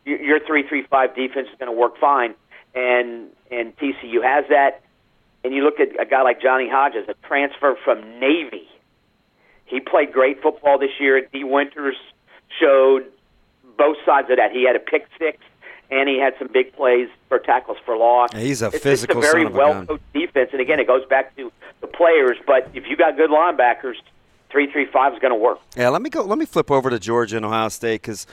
your- 0.05 0.39
three-three-five 0.39 1.15
defense 1.15 1.47
is 1.51 1.55
going 1.57 1.71
to 1.71 1.77
work 1.77 1.97
fine. 1.97 2.35
And 2.75 3.29
and 3.49 3.75
TCU 3.77 4.21
has 4.21 4.45
that. 4.49 4.81
And 5.43 5.55
you 5.55 5.63
look 5.63 5.79
at 5.79 5.99
a 5.99 6.05
guy 6.05 6.21
like 6.21 6.41
Johnny 6.41 6.69
Hodges, 6.69 7.07
a 7.07 7.15
transfer 7.27 7.75
from 7.83 8.19
Navy. 8.19 8.67
He 9.65 9.79
played 9.79 10.11
great 10.11 10.41
football 10.41 10.77
this 10.77 10.99
year. 10.99 11.21
Dee 11.31 11.43
Winters 11.43 11.95
showed 12.59 13.05
both 13.77 13.97
sides 14.05 14.29
of 14.29 14.37
that. 14.37 14.51
He 14.51 14.65
had 14.65 14.75
a 14.75 14.79
pick 14.79 15.07
six, 15.17 15.37
and 15.91 16.07
he 16.09 16.19
had 16.19 16.33
some 16.37 16.47
big 16.51 16.73
plays 16.73 17.09
for 17.27 17.39
tackles 17.39 17.77
for 17.85 17.97
loss. 17.97 18.29
Yeah, 18.33 18.39
he's 18.41 18.61
a 18.61 18.67
It's- 18.67 18.81
physical 18.81 19.19
It's 19.19 19.27
a 19.27 19.31
very 19.31 19.43
son 19.43 19.51
of 19.51 19.55
a 19.55 19.59
gun. 19.59 19.77
well 19.77 19.85
coached 19.85 20.13
defense, 20.13 20.49
and 20.51 20.61
again, 20.61 20.79
it 20.79 20.87
goes 20.87 21.05
back 21.05 21.35
to 21.37 21.51
the 21.81 21.87
players. 21.87 22.37
But 22.45 22.69
if 22.73 22.87
you 22.87 22.95
got 22.95 23.17
good 23.17 23.29
linebackers, 23.29 23.95
three 24.49 24.71
three 24.71 24.85
five 24.85 25.13
is 25.13 25.19
going 25.19 25.31
to 25.33 25.39
work. 25.39 25.59
Yeah, 25.75 25.89
let 25.89 26.01
me 26.01 26.09
go. 26.09 26.23
Let 26.23 26.37
me 26.37 26.45
flip 26.45 26.69
over 26.71 26.89
to 26.89 26.99
Georgia 26.99 27.37
and 27.37 27.45
Ohio 27.45 27.69
State 27.69 28.01
because 28.01 28.27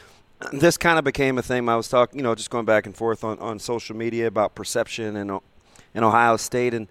this 0.53 0.77
kind 0.77 0.99
of 0.99 1.05
became 1.05 1.39
a 1.39 1.43
thing. 1.43 1.69
I 1.69 1.77
was 1.77 1.89
talking, 1.89 2.19
you 2.19 2.23
know, 2.23 2.35
just 2.35 2.51
going 2.51 2.65
back 2.67 2.85
and 2.87 2.95
forth 2.95 3.25
on, 3.25 3.39
on 3.39 3.59
social 3.59 3.97
media 3.97 4.27
about 4.27 4.55
perception 4.55 5.17
in 5.17 5.31
O- 5.31 5.43
in 5.95 6.05
Ohio 6.05 6.37
State, 6.37 6.75
and 6.75 6.89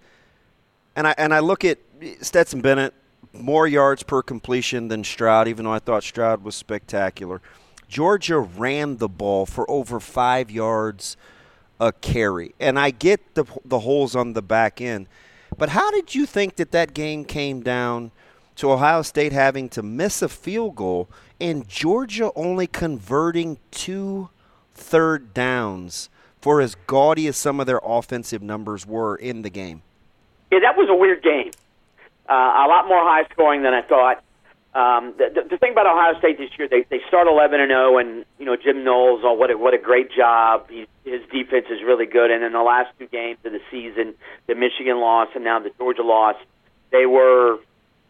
and 0.95 1.07
I 1.07 1.13
and 1.17 1.33
I 1.33 1.39
look 1.39 1.63
at 1.63 1.77
Stetson 2.21 2.61
Bennett 2.61 2.93
more 3.33 3.67
yards 3.67 4.01
per 4.01 4.21
completion 4.23 4.87
than 4.87 5.03
Stroud, 5.03 5.47
even 5.47 5.65
though 5.65 5.73
I 5.73 5.79
thought 5.79 6.03
Stroud 6.03 6.43
was 6.43 6.55
spectacular. 6.55 7.41
Georgia 7.95 8.39
ran 8.39 8.97
the 8.97 9.07
ball 9.07 9.45
for 9.45 9.69
over 9.71 10.01
five 10.01 10.51
yards 10.51 11.15
a 11.79 11.93
carry, 11.93 12.53
and 12.59 12.77
I 12.77 12.91
get 12.91 13.35
the 13.35 13.45
the 13.63 13.79
holes 13.79 14.17
on 14.17 14.33
the 14.33 14.41
back 14.41 14.81
end, 14.81 15.07
but 15.57 15.69
how 15.69 15.91
did 15.91 16.13
you 16.13 16.25
think 16.25 16.57
that 16.57 16.71
that 16.71 16.93
game 16.93 17.23
came 17.23 17.61
down? 17.61 18.11
to 18.55 18.71
Ohio 18.71 19.01
State 19.01 19.33
having 19.33 19.67
to 19.67 19.83
miss 19.83 20.21
a 20.21 20.29
field 20.29 20.75
goal 20.75 21.09
and 21.41 21.67
Georgia 21.67 22.31
only 22.35 22.67
converting 22.67 23.57
two 23.69 24.29
third 24.73 25.33
downs 25.33 26.09
for 26.39 26.61
as 26.61 26.75
gaudy 26.87 27.27
as 27.27 27.35
some 27.35 27.59
of 27.59 27.65
their 27.65 27.81
offensive 27.83 28.41
numbers 28.41 28.85
were 28.85 29.17
in 29.17 29.41
the 29.41 29.49
game. 29.49 29.81
Yeah, 30.51 30.59
that 30.61 30.77
was 30.77 30.87
a 30.89 30.95
weird 30.95 31.21
game. 31.21 31.51
Uh, 32.29 32.33
a 32.33 32.67
lot 32.69 32.87
more 32.87 33.03
high 33.03 33.27
scoring 33.33 33.61
than 33.63 33.73
I 33.73 33.81
thought. 33.81 34.23
Um, 34.75 35.13
the, 35.17 35.31
the, 35.33 35.47
the 35.51 35.57
thing 35.57 35.71
about 35.71 35.87
Ohio 35.87 36.19
State 36.19 36.37
this 36.37 36.49
year, 36.59 36.67
they 36.67 36.85
they 36.89 36.99
start 37.07 37.27
11 37.27 37.61
and 37.61 37.69
0, 37.69 37.97
and 37.97 38.25
you 38.37 38.45
know 38.45 38.57
Jim 38.57 38.83
Knowles, 38.83 39.21
oh 39.23 39.31
what 39.31 39.49
a, 39.49 39.57
what 39.57 39.73
a 39.73 39.77
great 39.77 40.11
job. 40.11 40.67
He, 40.69 40.85
his 41.05 41.21
defense 41.31 41.67
is 41.71 41.79
really 41.81 42.05
good, 42.05 42.29
and 42.29 42.43
in 42.43 42.51
the 42.51 42.61
last 42.61 42.91
two 42.99 43.07
games 43.07 43.39
of 43.45 43.53
the 43.53 43.61
season, 43.71 44.13
the 44.47 44.55
Michigan 44.55 44.99
loss 44.99 45.29
and 45.33 45.45
now 45.45 45.59
the 45.59 45.71
Georgia 45.77 46.03
loss, 46.03 46.35
they 46.91 47.05
were 47.05 47.59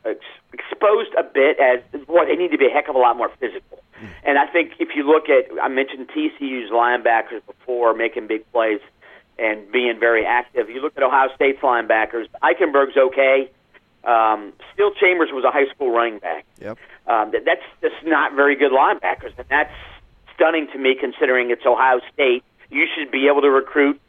ex- 0.06 0.20
exposed 0.54 1.14
a 1.20 1.24
bit 1.24 1.60
as 1.60 1.82
boy 2.08 2.26
they 2.26 2.36
need 2.36 2.50
to 2.50 2.58
be 2.58 2.66
a 2.66 2.74
heck 2.74 2.90
of 2.90 2.96
a 2.96 3.00
lot 3.00 3.16
more 3.16 3.30
physical. 3.40 3.80
And 4.26 4.40
I 4.40 4.48
think 4.48 4.74
if 4.80 4.90
you 4.96 5.04
look 5.04 5.30
at 5.30 5.46
I 5.62 5.68
mentioned 5.68 6.10
TCU's 6.10 6.72
linebackers 6.72 7.46
before 7.46 7.94
making 7.94 8.26
big 8.26 8.52
plays 8.52 8.82
and 9.38 9.70
being 9.72 10.00
very 10.00 10.26
active. 10.26 10.70
You 10.70 10.82
look 10.82 10.94
at 10.98 11.04
Ohio 11.04 11.30
State's 11.36 11.62
linebackers. 11.62 12.28
Eichenberg's 12.42 12.98
okay. 12.98 13.52
Um, 14.06 14.54
Steele 14.74 14.92
Chambers 15.00 15.30
was 15.32 15.44
a 15.44 15.52
high 15.52 15.68
school 15.74 15.92
running 15.92 16.20
back. 16.20 16.46
Yep. 16.62 16.78
Um, 17.08 17.32
that, 17.32 17.46
that's 17.46 17.66
just 17.82 17.96
not 18.06 18.36
very 18.36 18.56
good 18.56 18.72
linebackers, 18.72 19.38
and 19.38 19.48
that's 19.50 19.74
stunning 20.36 20.68
to 20.74 20.78
me 20.78 20.96
considering 21.00 21.52
it's 21.52 21.66
Ohio 21.66 22.00
State. 22.14 22.44
You 22.70 22.86
should 22.96 23.12
be 23.12 23.28
able 23.28 23.42
to 23.42 23.50
recruit 23.50 24.00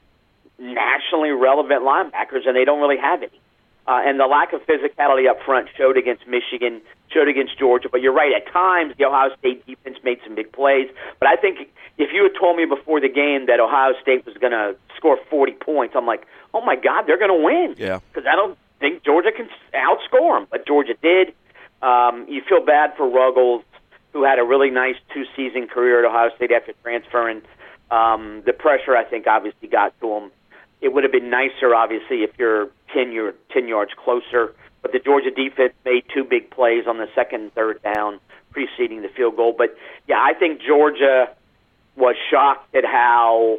nationally 0.59 1.31
relevant 1.31 1.83
linebackers, 1.83 2.47
and 2.47 2.57
they 2.57 2.65
don't 2.65 2.81
really 2.81 2.99
have 2.99 3.23
any. 3.23 3.41
Uh, 3.87 4.03
and 4.05 4.19
the 4.19 4.26
lack 4.26 4.53
of 4.53 4.61
physicality 4.67 5.31
up 5.31 5.38
front 5.45 5.69
showed 5.76 5.97
against 5.97 6.26
Michigan, 6.26 6.81
showed 7.09 7.29
against 7.29 7.57
Georgia. 7.57 7.88
But 7.88 8.00
you're 8.03 8.12
right. 8.12 8.33
At 8.35 8.53
times, 8.53 8.95
the 8.99 9.05
Ohio 9.05 9.31
State 9.38 9.65
defense 9.65 9.99
made 10.03 10.19
some 10.25 10.35
big 10.35 10.50
plays. 10.50 10.88
But 11.21 11.29
I 11.29 11.37
think 11.37 11.71
if 11.97 12.11
you 12.12 12.25
had 12.25 12.33
told 12.38 12.57
me 12.57 12.65
before 12.65 13.00
the 13.00 13.09
game 13.09 13.47
that 13.47 13.61
Ohio 13.61 13.93
State 14.03 14.26
was 14.26 14.37
going 14.38 14.53
to 14.53 14.75
score 14.97 15.19
40 15.31 15.53
points, 15.53 15.95
I'm 15.97 16.07
like, 16.07 16.26
oh 16.53 16.62
my 16.62 16.75
God, 16.75 17.05
they're 17.07 17.19
going 17.19 17.31
to 17.31 17.45
win. 17.45 17.76
Yeah. 17.79 18.00
Because 18.12 18.26
I 18.26 18.35
don't 18.35 18.59
think 18.81 19.05
Georgia 19.05 19.31
can 19.31 19.49
them. 20.35 20.47
But 20.50 20.66
Georgia 20.66 20.95
did. 21.00 21.35
Um, 21.83 22.26
you 22.28 22.42
feel 22.49 22.64
bad 22.64 22.97
for 22.97 23.09
Ruggles, 23.09 23.62
who 24.12 24.25
had 24.25 24.38
a 24.38 24.45
really 24.45 24.71
nice 24.71 24.97
two-season 25.12 25.68
career 25.68 26.04
at 26.04 26.11
Ohio 26.11 26.35
State 26.37 26.50
after 26.52 26.73
transferring. 26.83 27.42
Um, 27.90 28.42
the 28.47 28.52
pressure, 28.52 28.97
I 28.97 29.04
think, 29.04 29.26
obviously 29.26 29.68
got 29.68 29.99
to 30.00 30.12
him. 30.14 30.30
It 30.80 30.92
would 30.92 31.04
have 31.04 31.12
been 31.12 31.30
nicer, 31.30 31.75
obviously, 31.75 32.23
if 32.23 32.30
you're 32.38 32.68
10, 32.92 33.12
you're 33.12 33.35
10 33.52 33.68
yards 33.68 33.92
closer. 33.97 34.54
But 34.83 34.92
the 34.92 34.99
Georgia 34.99 35.30
defense 35.30 35.73
made 35.85 36.04
two 36.12 36.25
big 36.25 36.50
plays 36.50 36.87
on 36.87 36.99
the 36.99 37.09
second 37.14 37.40
and 37.42 37.52
third 37.54 37.83
down, 37.83 38.21
preceding 38.52 39.02
the 39.02 39.09
field 39.09 39.37
goal. 39.37 39.54
But 39.56 39.76
yeah, 40.06 40.21
I 40.21 40.33
think 40.35 40.61
Georgia 40.61 41.28
was 41.97 42.14
shocked 42.30 42.75
at 42.75 42.85
how 42.85 43.59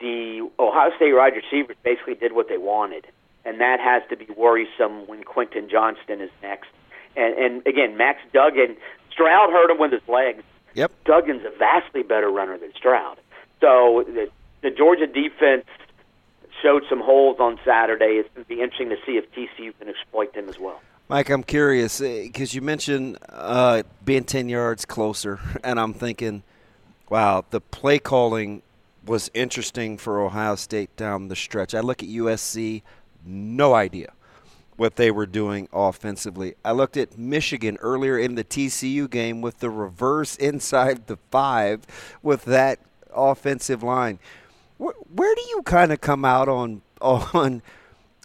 the 0.00 0.48
Ohio 0.58 0.90
State 0.96 1.12
wide 1.14 1.34
receivers 1.34 1.76
basically 1.82 2.14
did 2.14 2.32
what 2.32 2.48
they 2.48 2.58
wanted, 2.58 3.06
and 3.46 3.60
that 3.60 3.78
has 3.80 4.02
to 4.10 4.16
be 4.16 4.26
worrisome 4.36 5.06
when 5.06 5.22
Quentin 5.22 5.68
Johnston 5.68 6.20
is 6.20 6.30
next. 6.42 6.68
And, 7.16 7.34
and 7.38 7.66
again, 7.66 7.96
Max 7.96 8.20
Duggan, 8.32 8.76
Stroud 9.10 9.50
hurt 9.50 9.70
him 9.70 9.78
with 9.78 9.92
his 9.92 10.06
legs. 10.08 10.42
Yep. 10.74 10.92
Duggan's 11.04 11.44
a 11.46 11.56
vastly 11.56 12.02
better 12.02 12.28
runner 12.28 12.58
than 12.58 12.72
Stroud. 12.76 13.18
So 13.60 14.04
the, 14.06 14.28
the 14.62 14.70
Georgia 14.70 15.06
defense 15.06 15.64
showed 16.62 16.82
some 16.90 17.00
holes 17.00 17.38
on 17.40 17.58
Saturday. 17.64 18.20
It's 18.20 18.28
going 18.34 18.44
to 18.44 18.48
be 18.48 18.60
interesting 18.60 18.90
to 18.90 18.96
see 19.06 19.12
if 19.12 19.30
TCU 19.32 19.72
can 19.78 19.88
exploit 19.88 20.34
them 20.34 20.48
as 20.48 20.58
well. 20.58 20.80
Mike, 21.08 21.30
I'm 21.30 21.44
curious 21.44 22.00
because 22.00 22.52
you 22.52 22.60
mentioned 22.60 23.16
uh, 23.28 23.84
being 24.04 24.24
10 24.24 24.48
yards 24.48 24.84
closer, 24.84 25.38
and 25.64 25.78
I'm 25.78 25.94
thinking, 25.94 26.42
wow, 27.08 27.44
the 27.50 27.60
play 27.60 27.98
calling 27.98 28.62
was 29.06 29.30
interesting 29.32 29.98
for 29.98 30.20
Ohio 30.20 30.56
State 30.56 30.94
down 30.96 31.28
the 31.28 31.36
stretch. 31.36 31.74
I 31.74 31.80
look 31.80 32.02
at 32.02 32.08
USC, 32.08 32.82
no 33.26 33.74
idea 33.74 34.12
what 34.76 34.96
they 34.96 35.10
were 35.10 35.26
doing 35.26 35.68
offensively. 35.72 36.54
I 36.64 36.72
looked 36.72 36.96
at 36.96 37.18
Michigan 37.18 37.78
earlier 37.80 38.18
in 38.18 38.34
the 38.34 38.44
TCU 38.44 39.08
game 39.08 39.40
with 39.40 39.60
the 39.60 39.70
reverse 39.70 40.36
inside 40.36 41.06
the 41.06 41.16
five 41.30 41.82
with 42.22 42.44
that 42.44 42.78
offensive 43.14 43.82
line. 43.82 44.18
Where, 44.78 44.94
where 45.14 45.34
do 45.34 45.42
you 45.50 45.62
kind 45.62 45.92
of 45.92 46.00
come 46.00 46.24
out 46.24 46.48
on 46.48 46.82
on 47.00 47.62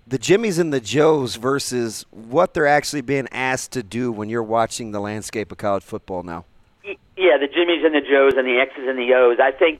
the 0.08 0.17
Jimmies 0.17 0.60
and 0.60 0.74
the 0.74 0.81
Joes 0.81 1.36
versus 1.36 2.05
what 2.12 2.53
they're 2.53 2.67
actually 2.67 3.01
being 3.01 3.27
asked 3.31 3.72
to 3.74 3.84
do 3.84 4.12
when 4.12 4.29
you're 4.29 4.43
watching 4.43 4.91
the 4.91 5.00
landscape 5.00 5.51
of 5.51 5.58
college 5.58 5.84
football 5.84 6.24
now? 6.24 6.46
Yeah, 6.84 7.38
the 7.38 7.48
Jimmies 7.48 7.86
and 7.86 7.93
the 7.93 8.01
Joes 8.01 8.34
and 8.36 8.48
the 8.48 8.60
X's 8.60 8.88
and 8.88 8.98
the 8.98 9.13
O's. 9.13 9.38
I 9.39 9.51
think 9.51 9.79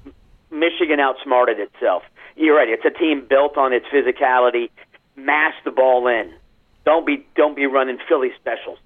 Michigan 0.52 1.00
outsmarted 1.00 1.60
itself. 1.60 2.04
You're 2.36 2.56
right. 2.56 2.70
It's 2.70 2.86
a 2.86 2.92
team 2.92 3.26
built 3.28 3.58
on 3.58 3.74
its 3.74 3.86
physicality. 3.88 4.70
Mash 5.26 5.56
the 5.64 5.72
ball 5.72 6.08
in. 6.08 6.34
Don't 6.86 7.06
be 7.06 7.26
don't 7.36 7.56
be 7.56 7.66
running 7.66 7.98
Philly 8.08 8.32
specials 8.40 8.80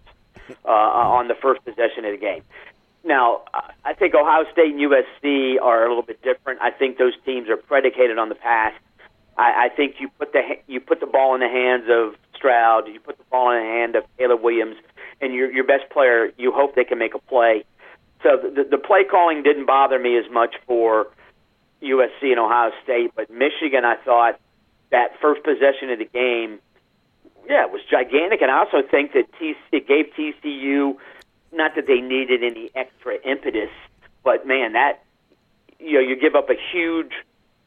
uh, 0.65 0.70
on 0.70 1.27
the 1.27 1.36
first 1.36 1.63
possession 1.63 2.06
of 2.06 2.12
the 2.12 2.18
game. 2.18 2.44
Now, 3.04 3.44
I 3.84 3.94
think 3.94 4.15
Ohio 4.15 4.46
State 4.51 4.74
and 4.74 4.82
USC 4.82 5.62
are 5.62 5.86
a 5.86 5.88
little 5.88 6.04
bit 6.04 6.22
different. 6.24 6.60
I 6.62 6.72
think 6.72 6.98
those 6.98 7.13
teams 7.24 7.50
are 7.50 7.58
predicated 7.58 8.18
on 8.18 8.30
the 8.30 8.36
pass. 8.36 8.74
I, 9.38 9.65
I 9.65 9.70
think 9.75 9.96
you 10.00 10.10
put 10.18 10.34
the 10.34 10.42
you 10.68 10.80
put 10.80 11.00
the 11.00 11.06
ball 11.06 11.36
in 11.36 11.42
the 11.42 11.48
hands 11.48 11.86
of 11.88 12.15
Stroud, 12.36 12.88
you 12.88 13.00
put 13.00 13.18
the 13.18 13.24
ball 13.25 13.51
in 13.51 13.63
the 13.63 13.70
hand 13.70 13.96
of 13.96 14.04
Caleb 14.18 14.42
Williams, 14.42 14.77
and 15.22 15.34
your 15.34 15.51
your 15.51 15.63
best 15.63 15.89
player. 15.92 16.32
You 16.38 16.51
hope 16.51 16.75
they 16.75 16.84
can 16.84 16.98
make 16.98 17.13
a 17.13 17.20
play. 17.20 17.63
So 18.24 18.38
the, 18.38 18.63
the 18.63 18.77
play 18.77 19.04
calling 19.04 19.44
didn't 19.44 19.68
bother 19.68 20.00
me 20.00 20.18
as 20.18 20.25
much 20.32 20.56
for 20.65 21.08
USC 21.84 22.24
and 22.24 22.39
Ohio 22.39 22.72
State, 22.84 23.12
but 23.15 23.30
Michigan, 23.30 23.86
I 23.86 23.98
thought 23.98 24.39
that 24.92 25.20
first 25.22 25.44
possession 25.44 25.89
of 25.89 26.00
the 26.00 26.06
game, 26.06 26.60
yeah, 27.48 27.65
was 27.65 27.82
gigantic, 27.89 28.42
and 28.42 28.50
I 28.50 28.60
also 28.60 28.82
think 28.82 29.13
that 29.13 29.32
TC, 29.39 29.56
it 29.72 29.88
gave 29.88 30.06
TCU 30.18 30.98
not 31.51 31.75
that 31.75 31.88
they 31.88 32.01
needed 32.01 32.44
any 32.44 32.70
extra 32.75 33.15
impetus, 33.24 33.70
but 34.24 34.46
man, 34.48 34.74
that 34.74 35.04
you 35.80 35.94
know 35.94 36.00
you 36.00 36.15
give 36.15 36.36
up 36.36 36.50
a 36.50 36.56
huge 36.72 37.12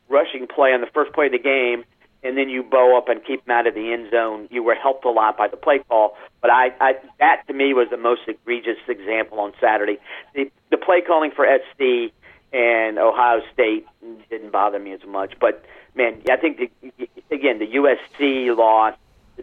rushing 0.08 0.46
play 0.46 0.72
on 0.72 0.80
the 0.80 0.88
first 0.92 1.12
play 1.12 1.26
of 1.26 1.32
the 1.32 1.38
game, 1.38 1.84
and 2.22 2.36
then 2.36 2.48
you 2.48 2.62
bow 2.62 2.96
up 2.98 3.08
and 3.08 3.24
keep 3.24 3.44
them 3.44 3.56
out 3.56 3.66
of 3.66 3.74
the 3.74 3.92
end 3.92 4.10
zone. 4.10 4.48
You 4.50 4.62
were 4.62 4.74
helped 4.74 5.04
a 5.04 5.10
lot 5.10 5.36
by 5.36 5.48
the 5.48 5.56
play 5.56 5.80
call, 5.88 6.16
but 6.40 6.50
I, 6.50 6.70
I 6.80 6.94
that 7.18 7.46
to 7.46 7.52
me 7.54 7.72
was 7.72 7.88
the 7.90 7.96
most 7.96 8.22
egregious 8.26 8.78
example 8.88 9.40
on 9.40 9.52
Saturday. 9.60 9.98
The, 10.34 10.50
the 10.70 10.76
play 10.76 11.00
calling 11.00 11.30
for 11.34 11.46
SC 11.46 12.12
and 12.52 12.98
Ohio 12.98 13.40
State 13.52 13.86
didn't 14.30 14.50
bother 14.50 14.78
me 14.78 14.92
as 14.92 15.04
much, 15.06 15.34
but 15.40 15.64
man, 15.94 16.22
I 16.30 16.36
think 16.36 16.58
the, 16.58 17.08
again 17.30 17.58
the 17.58 17.66
USC 17.66 18.56
loss. 18.56 18.94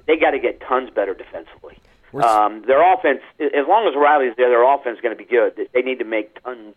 They 0.07 0.17
got 0.17 0.31
to 0.31 0.39
get 0.39 0.59
tons 0.59 0.89
better 0.89 1.13
defensively. 1.13 1.77
Um, 2.13 2.63
their 2.65 2.81
offense, 2.93 3.21
as 3.39 3.67
long 3.67 3.87
as 3.87 3.95
Riley's 3.95 4.35
there, 4.37 4.49
their 4.49 4.63
offense 4.63 4.97
is 4.97 5.01
going 5.01 5.17
to 5.17 5.21
be 5.21 5.29
good. 5.29 5.69
They 5.73 5.81
need 5.81 5.99
to 5.99 6.05
make 6.05 6.41
tons, 6.43 6.75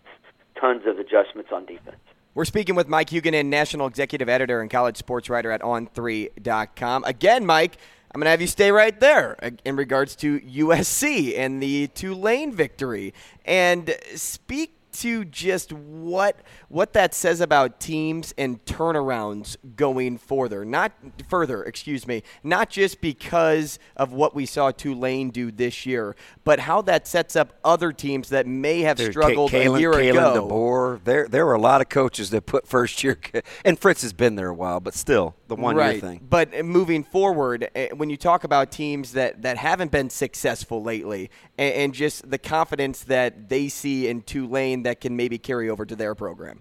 tons 0.57 0.87
of 0.87 0.99
adjustments 0.99 1.51
on 1.53 1.65
defense. 1.65 1.97
We're 2.35 2.45
speaking 2.45 2.75
with 2.75 2.89
Mike 2.89 3.11
Huguenin, 3.11 3.47
national 3.47 3.87
executive 3.87 4.29
editor 4.29 4.61
and 4.61 4.71
college 4.71 4.97
sports 4.97 5.29
writer 5.29 5.51
at 5.51 5.61
On3.com. 5.63 7.05
Again, 7.05 7.47
Mike, 7.47 7.79
I'm 8.13 8.21
going 8.21 8.27
to 8.27 8.31
have 8.31 8.41
you 8.41 8.47
stay 8.47 8.71
right 8.73 8.99
there 8.99 9.37
in 9.65 9.77
regards 9.77 10.17
to 10.17 10.41
USC 10.41 11.37
and 11.37 11.63
the 11.63 11.89
Tulane 11.89 12.53
victory. 12.53 13.13
And 13.45 13.95
speak 14.15 14.78
to 14.99 15.25
just 15.25 15.73
what 15.73 16.41
what 16.69 16.93
that 16.93 17.15
says 17.15 17.41
about 17.41 17.81
teams 17.81 18.35
and 18.37 18.65
turnarounds 18.65 19.57
going 19.77 20.19
further. 20.19 20.65
Not 20.65 20.93
further, 21.29 21.63
excuse 21.63 22.07
me. 22.07 22.23
Not 22.43 22.71
just 22.71 23.01
because 23.01 23.79
of 23.97 24.13
what 24.13 24.35
we 24.35 24.47
saw 24.47 24.71
Tulane 24.71 25.31
do 25.31 25.51
this 25.51 25.87
year, 25.87 26.17
but 26.45 26.61
how 26.61 26.83
that 26.83 27.07
sets 27.07 27.37
up 27.37 27.55
other 27.65 27.93
teams 27.93 28.29
that 28.31 28.47
may 28.47 28.81
have 28.81 28.99
struggled 28.99 29.53
Kalen, 29.53 29.77
a 29.77 29.81
year 29.81 29.93
Kalen 29.93 30.11
ago. 30.11 30.49
DeBoer, 30.49 31.05
there 31.05 31.29
there 31.29 31.47
were 31.47 31.55
a 31.55 31.61
lot 31.61 31.81
of 31.81 31.89
coaches 31.89 32.31
that 32.31 32.47
put 32.47 32.67
first 32.67 33.03
year, 33.05 33.19
and 33.65 33.79
Fritz 33.79 34.03
has 34.03 34.13
been 34.13 34.35
there 34.35 34.49
a 34.49 34.55
while, 34.55 34.81
but 34.81 34.95
still 34.95 35.37
the 35.47 35.57
one 35.57 35.77
right. 35.77 35.93
year 35.93 36.01
thing. 36.01 36.27
But 36.29 36.65
moving 36.65 37.05
forward, 37.05 37.71
eh, 37.75 37.89
when 37.95 38.11
you 38.11 38.17
talk 38.17 38.45
about 38.45 38.73
teams 38.73 39.13
that 39.13 39.43
that 39.43 39.57
haven't 39.59 39.93
been 39.93 40.11
successful 40.11 40.83
lately, 40.83 41.31
and, 41.57 41.75
and 41.75 41.95
just 41.95 42.29
the 42.29 42.39
confidence 42.39 43.05
that 43.05 43.49
they 43.49 43.69
see 43.69 44.09
in 44.09 44.23
Tulane 44.23 44.83
that 44.89 45.01
can 45.01 45.17
maybe 45.17 45.39
carry 45.39 45.69
over 45.69 45.85
to 45.85 45.95
their 45.95 46.15
program. 46.15 46.61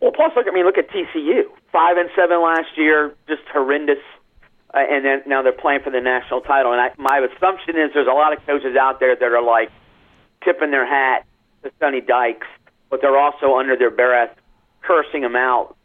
Well, 0.00 0.12
plus 0.12 0.32
look. 0.36 0.46
I 0.48 0.52
mean, 0.52 0.64
look 0.64 0.78
at 0.78 0.90
TCU. 0.90 1.44
Five 1.70 1.96
and 1.96 2.10
seven 2.14 2.42
last 2.42 2.76
year, 2.76 3.14
just 3.28 3.42
horrendous. 3.52 4.02
Uh, 4.74 4.78
and 4.78 5.04
then 5.04 5.22
now 5.26 5.42
they're 5.42 5.52
playing 5.52 5.80
for 5.82 5.90
the 5.90 6.00
national 6.00 6.40
title. 6.42 6.72
And 6.72 6.80
I, 6.80 6.90
my 6.98 7.18
assumption 7.18 7.76
is 7.76 7.90
there's 7.94 8.08
a 8.08 8.14
lot 8.14 8.36
of 8.36 8.44
coaches 8.44 8.76
out 8.76 9.00
there 9.00 9.14
that 9.16 9.32
are 9.32 9.42
like 9.42 9.70
tipping 10.44 10.70
their 10.70 10.86
hat 10.86 11.24
to 11.62 11.70
Sonny 11.78 12.00
Dykes, 12.00 12.46
but 12.90 13.00
they're 13.00 13.18
also 13.18 13.56
under 13.56 13.76
their 13.76 13.90
breath 13.90 14.36
cursing 14.82 15.22
him 15.22 15.36
out, 15.36 15.76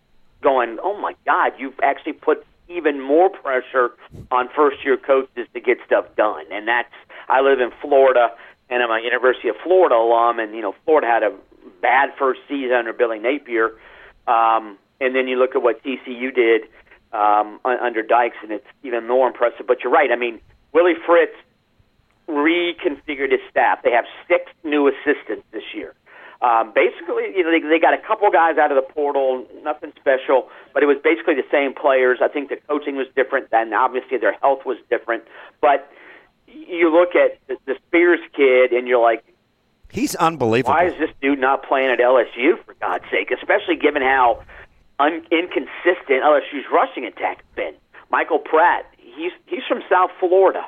going, 0.42 0.80
"Oh 0.82 1.00
my 1.00 1.14
God, 1.26 1.54
you've 1.58 1.80
actually 1.84 2.14
put 2.14 2.46
even 2.68 3.00
more 3.00 3.30
pressure 3.30 3.92
on 4.32 4.50
first-year 4.56 4.98
coaches 4.98 5.48
to 5.54 5.60
get 5.60 5.78
stuff 5.86 6.06
done." 6.16 6.46
And 6.52 6.68
that's 6.68 6.92
I 7.30 7.42
live 7.42 7.60
in 7.60 7.72
Florida, 7.82 8.30
and 8.70 8.82
I'm 8.82 8.90
a 8.90 9.00
University 9.04 9.50
of 9.50 9.56
Florida 9.64 9.96
alum, 9.96 10.40
and 10.40 10.56
you 10.56 10.62
know 10.62 10.74
Florida 10.86 11.08
had 11.08 11.22
a 11.24 11.32
bad 11.82 12.10
first 12.18 12.42
season 12.48 12.74
under 12.74 12.94
Billy 12.94 13.20
Napier, 13.20 13.72
um, 14.28 14.78
and 15.00 15.16
then 15.16 15.28
you 15.28 15.38
look 15.38 15.56
at 15.56 15.62
what 15.62 15.84
TCU 15.84 16.34
did 16.34 16.64
um, 17.14 17.60
under 17.66 18.02
Dykes, 18.02 18.38
and 18.44 18.52
it's 18.52 18.66
even 18.84 19.08
more 19.08 19.28
impressive. 19.28 19.68
But 19.68 19.84
you're 19.84 19.94
right. 19.94 20.12
I 20.12 20.16
mean, 20.16 20.40
Willie 20.74 20.96
Fritz 21.06 21.34
reconfigured 22.28 23.32
his 23.32 23.42
staff. 23.50 23.80
They 23.84 23.92
have 23.92 24.06
six 24.28 24.52
new 24.64 24.88
assistants 24.88 25.46
this 25.52 25.64
year. 25.74 25.94
Um, 26.42 26.72
basically, 26.76 27.34
you 27.36 27.44
know, 27.44 27.50
they, 27.50 27.62
they 27.68 27.80
got 27.80 27.96
a 27.96 28.02
couple 28.06 28.30
guys 28.30 28.58
out 28.60 28.72
of 28.72 28.76
the 28.76 28.94
portal, 28.94 29.48
nothing 29.64 29.92
special, 30.00 30.50
but 30.72 30.84
it 30.84 30.86
was 30.86 30.98
basically 31.04 31.34
the 31.34 31.48
same 31.52 31.74
players. 31.74 32.20
I 32.22 32.28
think 32.28 32.50
the 32.50 32.58
coaching 32.68 32.96
was 32.96 33.08
different, 33.16 33.48
and 33.52 33.74
obviously 33.74 34.18
their 34.20 34.34
health 34.34 34.60
was 34.64 34.78
different. 34.90 35.24
But 35.62 35.90
you 36.46 36.94
look 36.94 37.16
at 37.16 37.40
the, 37.48 37.58
the 37.66 37.76
Spears 37.88 38.20
kid, 38.36 38.72
and 38.72 38.88
you're 38.88 39.02
like, 39.02 39.24
he's 39.92 40.16
unbelievable. 40.16 40.74
Why 40.74 40.88
is 40.88 40.98
this 41.00 41.10
dude 41.22 41.40
not 41.40 41.64
playing 41.64 41.90
at 41.90 42.00
LSU 42.00 42.64
for 42.66 42.74
God's 42.76 43.06
sake? 43.12 43.32
Especially 43.32 43.76
given 43.76 44.02
how 44.02 44.44
un- 45.00 45.26
inconsistent 45.32 46.24
LSU's 46.24 46.66
rushing 46.72 47.06
attack 47.06 47.38
has 47.38 47.56
been. 47.56 47.74
Michael 48.10 48.40
Pratt, 48.40 48.86
he's 48.98 49.32
he's 49.46 49.64
from 49.68 49.82
South 49.90 50.12
Florida. 50.20 50.66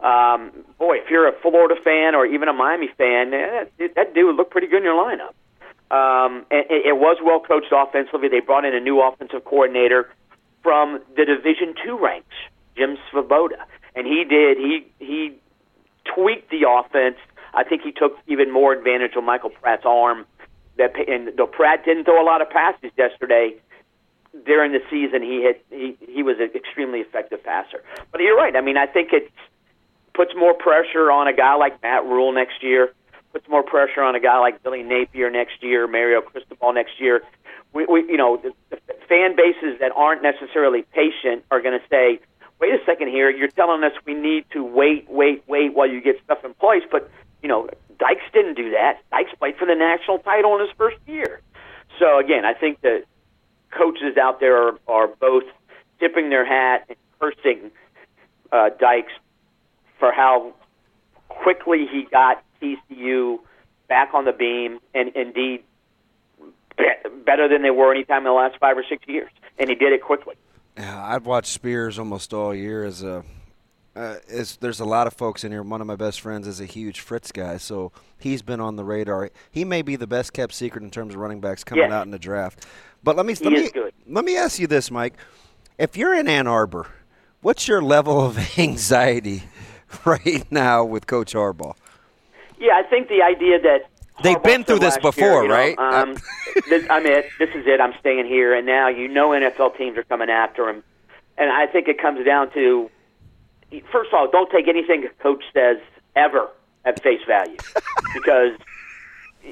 Um, 0.00 0.52
boy, 0.78 0.98
if 0.98 1.10
you're 1.10 1.26
a 1.26 1.32
Florida 1.40 1.74
fan 1.82 2.14
or 2.14 2.26
even 2.26 2.48
a 2.48 2.52
Miami 2.52 2.88
fan, 2.98 3.32
eh, 3.32 3.64
that 3.94 4.14
dude 4.14 4.26
would 4.26 4.36
look 4.36 4.50
pretty 4.50 4.66
good 4.66 4.78
in 4.78 4.84
your 4.84 4.94
lineup. 4.94 5.32
Um, 5.90 6.44
it, 6.50 6.86
it 6.86 6.96
was 6.98 7.18
well 7.24 7.40
coached 7.40 7.72
offensively. 7.72 8.28
They 8.28 8.40
brought 8.40 8.64
in 8.64 8.74
a 8.74 8.80
new 8.80 9.00
offensive 9.00 9.44
coordinator 9.44 10.10
from 10.62 11.00
the 11.16 11.24
Division 11.24 11.74
Two 11.84 11.96
ranks, 11.98 12.34
Jim 12.76 12.98
Svoboda, 13.10 13.64
and 13.94 14.06
he 14.06 14.24
did 14.24 14.58
he 14.58 14.86
he 14.98 15.38
tweaked 16.04 16.50
the 16.50 16.68
offense. 16.68 17.16
I 17.56 17.64
think 17.64 17.82
he 17.82 17.90
took 17.90 18.18
even 18.28 18.52
more 18.52 18.72
advantage 18.72 19.16
of 19.16 19.24
Michael 19.24 19.50
Pratt's 19.50 19.84
arm. 19.84 20.26
That 20.76 20.92
and 21.08 21.30
though 21.36 21.46
Pratt 21.46 21.84
didn't 21.84 22.04
throw 22.04 22.22
a 22.22 22.26
lot 22.26 22.42
of 22.42 22.50
passes 22.50 22.90
yesterday, 22.96 23.56
during 24.44 24.72
the 24.72 24.82
season 24.90 25.22
he 25.22 25.42
had 25.42 25.56
he 25.70 25.96
he 26.06 26.22
was 26.22 26.36
an 26.38 26.50
extremely 26.54 27.00
effective 27.00 27.42
passer. 27.42 27.82
But 28.12 28.20
you're 28.20 28.36
right. 28.36 28.54
I 28.54 28.60
mean, 28.60 28.76
I 28.76 28.86
think 28.86 29.08
it's 29.12 29.32
puts 30.14 30.32
more 30.36 30.54
pressure 30.54 31.10
on 31.10 31.28
a 31.28 31.32
guy 31.32 31.54
like 31.54 31.80
Matt 31.82 32.04
Rhule 32.04 32.32
next 32.32 32.62
year, 32.62 32.92
puts 33.32 33.48
more 33.48 33.62
pressure 33.62 34.02
on 34.02 34.14
a 34.14 34.20
guy 34.20 34.38
like 34.38 34.62
Billy 34.62 34.82
Napier 34.82 35.30
next 35.30 35.62
year, 35.62 35.86
Mario 35.86 36.20
Cristobal 36.20 36.72
next 36.72 37.00
year. 37.00 37.22
We, 37.72 37.84
we 37.86 38.00
you 38.08 38.16
know, 38.16 38.38
the, 38.38 38.52
the 38.70 38.78
fan 39.08 39.36
bases 39.36 39.78
that 39.80 39.92
aren't 39.94 40.22
necessarily 40.22 40.82
patient 40.92 41.44
are 41.50 41.60
going 41.60 41.78
to 41.78 41.86
say, 41.88 42.20
"Wait 42.60 42.72
a 42.72 42.84
second 42.84 43.08
here, 43.08 43.30
you're 43.30 43.48
telling 43.48 43.84
us 43.84 43.92
we 44.04 44.14
need 44.14 44.44
to 44.52 44.62
wait, 44.62 45.06
wait, 45.08 45.44
wait 45.46 45.74
while 45.74 45.88
you 45.88 46.00
get 46.00 46.16
stuff 46.24 46.44
in 46.44 46.54
place." 46.54 46.82
But 46.90 47.10
you 47.42 47.48
know, 47.48 47.68
Dykes 47.98 48.24
didn't 48.32 48.54
do 48.54 48.70
that. 48.70 49.00
Dykes 49.10 49.30
played 49.38 49.56
for 49.56 49.66
the 49.66 49.74
national 49.74 50.18
title 50.18 50.54
in 50.54 50.60
his 50.60 50.70
first 50.76 50.96
year. 51.06 51.40
So 51.98 52.18
again, 52.18 52.44
I 52.44 52.52
think 52.52 52.80
that 52.82 53.04
coaches 53.70 54.16
out 54.20 54.40
there 54.40 54.68
are, 54.68 54.78
are 54.86 55.06
both 55.08 55.44
tipping 55.98 56.30
their 56.30 56.44
hat 56.44 56.86
and 56.88 56.98
cursing 57.20 57.70
uh, 58.52 58.70
Dykes 58.78 59.12
for 59.98 60.12
how 60.12 60.54
quickly 61.28 61.86
he 61.90 62.06
got 62.10 62.42
TCU 62.60 63.38
back 63.88 64.10
on 64.14 64.24
the 64.24 64.32
beam, 64.32 64.78
and 64.94 65.10
indeed 65.14 65.62
better 67.24 67.48
than 67.48 67.62
they 67.62 67.70
were 67.70 67.92
any 67.92 68.04
time 68.04 68.18
in 68.18 68.24
the 68.24 68.32
last 68.32 68.56
five 68.58 68.76
or 68.76 68.84
six 68.88 69.06
years, 69.06 69.30
and 69.58 69.68
he 69.68 69.74
did 69.74 69.92
it 69.92 70.02
quickly. 70.02 70.34
Yeah, 70.76 71.02
I've 71.02 71.24
watched 71.24 71.52
Spears 71.52 71.98
almost 71.98 72.34
all 72.34 72.54
year 72.54 72.84
as 72.84 73.02
a. 73.02 73.24
Uh, 73.96 74.16
is, 74.28 74.58
there's 74.58 74.78
a 74.78 74.84
lot 74.84 75.06
of 75.06 75.14
folks 75.14 75.42
in 75.42 75.50
here. 75.50 75.62
One 75.62 75.80
of 75.80 75.86
my 75.86 75.96
best 75.96 76.20
friends 76.20 76.46
is 76.46 76.60
a 76.60 76.66
huge 76.66 77.00
Fritz 77.00 77.32
guy, 77.32 77.56
so 77.56 77.92
he's 78.18 78.42
been 78.42 78.60
on 78.60 78.76
the 78.76 78.84
radar. 78.84 79.30
He 79.50 79.64
may 79.64 79.80
be 79.80 79.96
the 79.96 80.06
best 80.06 80.34
kept 80.34 80.52
secret 80.52 80.84
in 80.84 80.90
terms 80.90 81.14
of 81.14 81.20
running 81.20 81.40
backs 81.40 81.64
coming 81.64 81.84
yes. 81.84 81.92
out 81.92 82.04
in 82.04 82.10
the 82.10 82.18
draft. 82.18 82.66
But 83.02 83.16
let 83.16 83.24
me 83.24 83.34
let 83.40 83.52
me 83.52 83.70
let 84.06 84.24
me 84.26 84.36
ask 84.36 84.58
you 84.58 84.66
this, 84.66 84.90
Mike. 84.90 85.14
If 85.78 85.96
you're 85.96 86.14
in 86.14 86.28
Ann 86.28 86.46
Arbor, 86.46 86.88
what's 87.40 87.68
your 87.68 87.80
level 87.80 88.20
of 88.20 88.58
anxiety 88.58 89.44
right 90.04 90.44
now 90.52 90.84
with 90.84 91.06
Coach 91.06 91.32
Harbaugh? 91.32 91.74
Yeah, 92.58 92.74
I 92.74 92.82
think 92.82 93.08
the 93.08 93.22
idea 93.22 93.58
that 93.60 93.88
they've 94.22 94.42
been 94.42 94.64
through 94.64 94.80
this 94.80 94.98
before, 94.98 95.24
year, 95.24 95.42
you 95.42 95.48
know, 95.48 95.54
right? 95.54 95.78
Um, 95.78 96.16
this, 96.68 96.84
I'm 96.90 97.06
it. 97.06 97.30
This 97.38 97.50
is 97.54 97.66
it. 97.66 97.80
I'm 97.80 97.94
staying 98.00 98.26
here, 98.26 98.54
and 98.54 98.66
now 98.66 98.88
you 98.88 99.08
know 99.08 99.30
NFL 99.30 99.78
teams 99.78 99.96
are 99.96 100.04
coming 100.04 100.28
after 100.28 100.68
him, 100.68 100.82
and 101.38 101.50
I 101.50 101.66
think 101.66 101.88
it 101.88 101.98
comes 101.98 102.22
down 102.26 102.52
to 102.52 102.90
first 103.92 104.12
of 104.12 104.14
all, 104.14 104.30
don't 104.30 104.50
take 104.50 104.68
anything 104.68 105.04
a 105.04 105.22
coach 105.22 105.44
says 105.52 105.78
ever 106.14 106.48
at 106.84 107.02
face 107.02 107.20
value, 107.26 107.56
because 108.14 108.52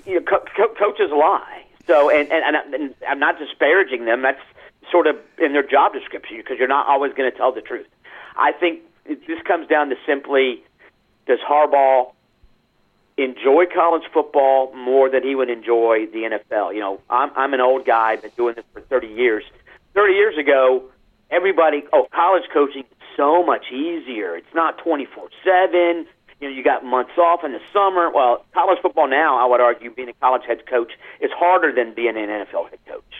you 0.06 0.14
know, 0.14 0.20
co- 0.20 0.44
co- 0.56 0.74
coaches 0.78 1.10
lie. 1.10 1.64
So, 1.86 2.08
and, 2.10 2.30
and, 2.32 2.56
and 2.74 2.94
I'm 3.06 3.18
not 3.18 3.38
disparaging 3.38 4.06
them. 4.06 4.22
That's 4.22 4.40
sort 4.90 5.06
of 5.06 5.16
in 5.38 5.52
their 5.52 5.66
job 5.66 5.92
description 5.92 6.36
because 6.38 6.58
you're 6.58 6.68
not 6.68 6.86
always 6.86 7.12
going 7.14 7.30
to 7.30 7.36
tell 7.36 7.52
the 7.52 7.60
truth. 7.60 7.86
I 8.36 8.52
think 8.52 8.80
this 9.06 9.42
comes 9.46 9.68
down 9.68 9.90
to 9.90 9.96
simply 10.06 10.62
does 11.26 11.38
Harbaugh 11.48 12.12
enjoy 13.16 13.66
college 13.72 14.02
football 14.12 14.74
more 14.74 15.08
than 15.08 15.22
he 15.22 15.34
would 15.34 15.50
enjoy 15.50 16.06
the 16.12 16.38
NFL? 16.52 16.74
You 16.74 16.80
know, 16.80 17.00
I'm 17.10 17.30
I'm 17.36 17.54
an 17.54 17.60
old 17.60 17.84
guy, 17.86 18.16
been 18.16 18.30
doing 18.36 18.54
this 18.54 18.64
for 18.72 18.80
30 18.80 19.08
years. 19.08 19.44
30 19.94 20.14
years 20.14 20.38
ago, 20.38 20.84
everybody, 21.30 21.84
oh, 21.92 22.06
college 22.12 22.44
coaching 22.52 22.82
is 22.82 23.03
so 23.16 23.42
much 23.44 23.72
easier. 23.72 24.36
It's 24.36 24.54
not 24.54 24.78
24/7. 24.78 26.06
You 26.40 26.48
know, 26.48 26.54
you 26.54 26.62
got 26.62 26.84
months 26.84 27.16
off 27.16 27.44
in 27.44 27.52
the 27.52 27.60
summer. 27.72 28.10
Well, 28.10 28.44
college 28.52 28.78
football 28.82 29.08
now, 29.08 29.38
I 29.38 29.46
would 29.46 29.60
argue, 29.60 29.90
being 29.90 30.08
a 30.08 30.14
college 30.14 30.42
head 30.46 30.66
coach 30.66 30.92
is 31.20 31.30
harder 31.32 31.72
than 31.72 31.94
being 31.94 32.16
an 32.16 32.28
NFL 32.28 32.70
head 32.70 32.80
coach 32.86 33.14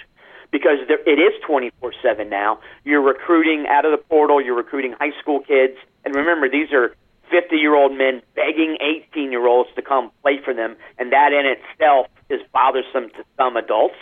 because 0.51 0.79
there, 0.89 0.99
it 1.07 1.19
is 1.19 1.33
24/7 1.47 2.29
now. 2.29 2.59
You're 2.85 3.01
recruiting 3.01 3.67
out 3.69 3.85
of 3.85 3.93
the 3.93 3.99
portal. 3.99 4.41
You're 4.41 4.57
recruiting 4.57 4.93
high 4.99 5.13
school 5.21 5.41
kids, 5.41 5.79
and 6.05 6.15
remember, 6.15 6.49
these 6.49 6.73
are 6.73 6.95
50-year-old 7.31 7.93
men 7.97 8.21
begging 8.35 8.77
18-year-olds 8.83 9.71
to 9.77 9.83
come 9.83 10.11
play 10.23 10.39
for 10.45 10.53
them, 10.53 10.77
and 10.99 11.11
that 11.13 11.33
in 11.33 11.47
itself 11.47 12.07
is 12.29 12.41
bothersome 12.53 13.09
to 13.11 13.25
some 13.37 13.57
adults. 13.57 13.97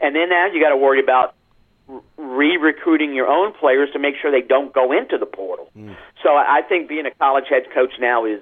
And 0.00 0.14
then 0.14 0.28
now 0.30 0.46
you 0.46 0.60
got 0.62 0.70
to 0.70 0.76
worry 0.76 1.00
about 1.00 1.34
re-recruiting 2.16 3.14
your 3.14 3.26
own 3.26 3.52
players 3.52 3.90
to 3.92 3.98
make 3.98 4.14
sure 4.20 4.30
they 4.30 4.46
don't 4.46 4.72
go 4.72 4.92
into 4.92 5.18
the 5.18 5.26
portal. 5.26 5.70
Mm. 5.76 5.96
So 6.22 6.30
I 6.30 6.62
think 6.68 6.88
being 6.88 7.06
a 7.06 7.10
college 7.10 7.46
head 7.48 7.64
coach 7.74 7.92
now 8.00 8.24
is 8.24 8.40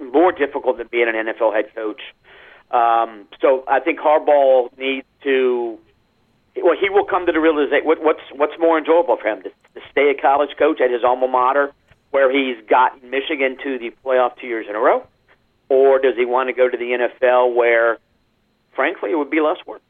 more 0.00 0.32
difficult 0.32 0.78
than 0.78 0.88
being 0.90 1.08
an 1.08 1.14
NFL 1.14 1.54
head 1.54 1.74
coach. 1.74 2.00
Um, 2.70 3.26
so 3.40 3.64
I 3.68 3.80
think 3.80 3.98
Harbaugh 4.00 4.76
needs 4.78 5.06
to 5.24 5.78
well, 6.56 6.76
he 6.78 6.90
will 6.90 7.04
come 7.04 7.26
to 7.26 7.32
the 7.32 7.40
realization 7.40 7.86
what, 7.86 8.02
what's 8.02 8.22
what's 8.34 8.58
more 8.58 8.78
enjoyable 8.78 9.16
for 9.16 9.28
him 9.28 9.42
to, 9.42 9.48
to 9.48 9.80
stay 9.90 10.10
a 10.10 10.20
college 10.20 10.50
coach 10.58 10.80
at 10.80 10.90
his 10.90 11.02
alma 11.04 11.28
mater, 11.28 11.72
where 12.10 12.30
he's 12.30 12.62
gotten 12.68 13.10
Michigan 13.10 13.56
to 13.62 13.78
the 13.78 13.92
playoff 14.04 14.36
two 14.40 14.46
years 14.46 14.66
in 14.68 14.74
a 14.74 14.78
row, 14.78 15.06
or 15.68 15.98
does 15.98 16.14
he 16.16 16.24
want 16.24 16.48
to 16.48 16.52
go 16.52 16.68
to 16.68 16.76
the 16.76 17.08
NFL 17.24 17.54
where, 17.54 17.98
frankly, 18.74 19.12
it 19.12 19.16
would 19.16 19.30
be 19.30 19.40
less 19.40 19.58
work. 19.66 19.80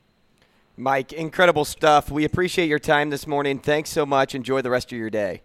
Mike, 0.77 1.13
incredible 1.13 1.65
stuff. 1.65 2.11
We 2.11 2.25
appreciate 2.25 2.69
your 2.69 2.79
time 2.79 3.11
this 3.11 3.27
morning. 3.27 3.59
Thanks 3.59 3.91
so 3.91 4.07
much. 4.07 4.35
Enjoy 4.35 4.63
the 4.63 4.71
rest 4.71 4.91
of 4.93 4.99
your 4.99 5.11
day. 5.11 5.43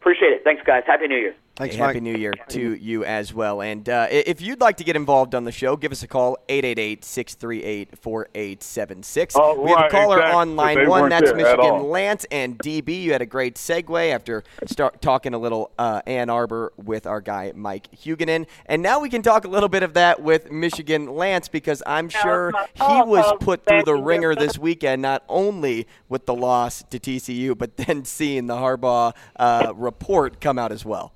Appreciate 0.00 0.32
it. 0.32 0.42
Thanks, 0.44 0.62
guys. 0.64 0.82
Happy 0.86 1.08
New 1.08 1.16
Year. 1.16 1.34
Thanks, 1.58 1.74
Hey, 1.74 1.80
Mike. 1.80 1.88
Happy 1.88 2.00
New 2.00 2.16
Year 2.16 2.32
to 2.50 2.76
you 2.76 3.04
as 3.04 3.34
well. 3.34 3.60
And 3.62 3.88
uh, 3.88 4.06
if 4.10 4.40
you'd 4.40 4.60
like 4.60 4.76
to 4.76 4.84
get 4.84 4.94
involved 4.94 5.34
on 5.34 5.42
the 5.42 5.50
show, 5.50 5.76
give 5.76 5.90
us 5.90 6.04
a 6.04 6.06
call, 6.06 6.38
888-638-4876. 6.48 9.32
Oh, 9.34 9.60
we 9.60 9.70
have 9.70 9.86
a 9.86 9.88
caller 9.88 10.18
exactly. 10.18 10.38
on 10.38 10.54
line 10.54 10.88
one. 10.88 11.10
That's 11.10 11.34
Michigan. 11.34 11.88
Lance 11.88 12.24
and 12.30 12.56
DB. 12.60 13.02
You 13.02 13.10
had 13.10 13.22
a 13.22 13.26
great 13.26 13.56
segue 13.56 14.12
after 14.12 14.44
start 14.66 15.02
talking 15.02 15.34
a 15.34 15.38
little 15.38 15.72
uh, 15.80 16.00
Ann 16.06 16.30
Arbor 16.30 16.72
with 16.76 17.08
our 17.08 17.20
guy 17.20 17.50
Mike 17.56 17.88
Huguenin. 17.90 18.46
And 18.66 18.80
now 18.80 19.00
we 19.00 19.08
can 19.08 19.22
talk 19.22 19.44
a 19.44 19.48
little 19.48 19.68
bit 19.68 19.82
of 19.82 19.94
that 19.94 20.22
with 20.22 20.52
Michigan 20.52 21.16
Lance 21.16 21.48
because 21.48 21.82
I'm 21.88 22.08
sure 22.08 22.52
he 22.74 23.02
was 23.02 23.34
put 23.40 23.66
through 23.66 23.82
the 23.82 23.96
wringer 23.96 24.36
this 24.36 24.58
weekend, 24.58 25.02
not 25.02 25.24
only 25.28 25.88
with 26.08 26.26
the 26.26 26.34
loss 26.34 26.84
to 26.90 27.00
TCU, 27.00 27.58
but 27.58 27.76
then 27.78 28.04
seeing 28.04 28.46
the 28.46 28.54
Harbaugh 28.54 29.12
uh, 29.34 29.72
report 29.74 30.40
come 30.40 30.56
out 30.56 30.70
as 30.70 30.84
well. 30.84 31.14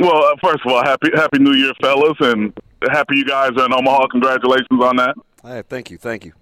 Well, 0.00 0.24
uh, 0.24 0.34
first 0.42 0.64
of 0.64 0.72
all, 0.72 0.82
happy 0.82 1.10
Happy 1.14 1.38
New 1.38 1.52
Year, 1.52 1.72
fellas, 1.82 2.16
and 2.20 2.54
happy 2.90 3.16
you 3.16 3.26
guys 3.26 3.50
are 3.58 3.66
in 3.66 3.74
Omaha. 3.74 4.06
Congratulations 4.06 4.66
on 4.82 4.96
that. 4.96 5.14
Hey, 5.42 5.62
thank 5.68 5.90
you, 5.90 5.98
thank 5.98 6.24
you. 6.24 6.32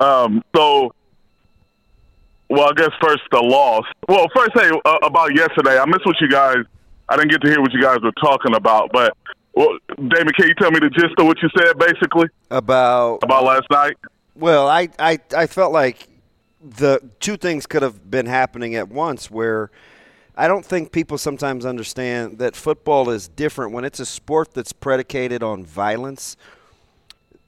Um, 0.00 0.42
so, 0.54 0.94
well, 2.48 2.70
I 2.70 2.72
guess 2.74 2.90
first 2.98 3.22
the 3.30 3.40
loss. 3.40 3.84
Well, 4.08 4.26
first, 4.34 4.52
hey, 4.54 4.70
uh, 4.86 4.96
about 5.02 5.36
yesterday, 5.36 5.78
I 5.78 5.84
missed 5.84 6.06
what 6.06 6.16
you 6.18 6.30
guys. 6.30 6.64
I 7.10 7.16
didn't 7.16 7.30
get 7.30 7.42
to 7.42 7.48
hear 7.48 7.60
what 7.60 7.74
you 7.74 7.82
guys 7.82 7.98
were 8.02 8.12
talking 8.12 8.54
about, 8.54 8.90
but 8.90 9.14
well, 9.52 9.76
Damon, 9.96 10.32
can 10.34 10.48
you 10.48 10.54
tell 10.54 10.70
me 10.70 10.80
the 10.80 10.90
gist 10.90 11.14
of 11.18 11.26
what 11.26 11.36
you 11.42 11.50
said, 11.58 11.78
basically, 11.78 12.28
About 12.50 13.22
about 13.22 13.44
last 13.44 13.66
night? 13.70 13.96
Well, 14.34 14.66
I, 14.66 14.88
I, 14.98 15.18
I 15.36 15.46
felt 15.46 15.72
like 15.72 16.08
the 16.62 17.00
two 17.20 17.36
things 17.36 17.66
could 17.66 17.82
have 17.82 18.10
been 18.10 18.26
happening 18.26 18.74
at 18.74 18.88
once 18.88 19.30
where 19.30 19.70
I 20.36 20.48
don't 20.48 20.64
think 20.64 20.92
people 20.92 21.16
sometimes 21.18 21.64
understand 21.64 22.38
that 22.38 22.54
football 22.54 23.08
is 23.10 23.28
different 23.28 23.72
when 23.72 23.84
it's 23.84 24.00
a 24.00 24.06
sport 24.06 24.52
that's 24.52 24.72
predicated 24.72 25.42
on 25.42 25.64
violence. 25.64 26.36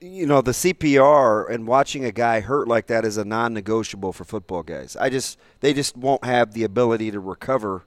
You 0.01 0.27
know, 0.27 0.41
the 0.41 0.53
CPR 0.53 1.51
and 1.51 1.67
watching 1.67 2.05
a 2.05 2.13
guy 2.13 2.41
hurt 2.41 2.67
like 2.69 2.87
that 2.87 3.05
is 3.05 3.17
a 3.19 3.25
non 3.25 3.53
negotiable 3.53 4.13
for 4.13 4.25
football 4.25 4.63
guys. 4.63 4.97
I 4.97 5.11
just 5.11 5.39
they 5.61 5.75
just 5.75 5.97
won't 5.97 6.25
have 6.25 6.55
the 6.55 6.65
ability 6.65 7.11
to 7.11 7.21
recover 7.21 7.85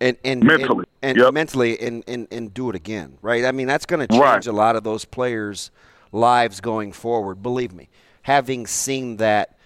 and 0.00 0.16
and 0.24 0.44
Mentally. 0.44 0.84
and, 1.02 1.10
and 1.10 1.18
Yep. 1.18 1.34
mentally 1.34 1.80
and, 1.80 2.04
and, 2.06 2.28
and 2.30 2.54
do 2.54 2.68
it 2.70 2.76
again. 2.76 3.18
Right? 3.22 3.44
I 3.44 3.52
mean 3.52 3.66
that's 3.66 3.86
gonna 3.86 4.06
change 4.06 4.22
Right. 4.22 4.46
a 4.46 4.52
lot 4.52 4.76
of 4.76 4.84
those 4.84 5.04
players' 5.04 5.70
lives 6.12 6.60
going 6.60 6.92
forward. 6.92 7.42
Believe 7.42 7.72
me, 7.72 7.88
having 8.22 8.66
seen 8.66 9.16
that 9.16 9.56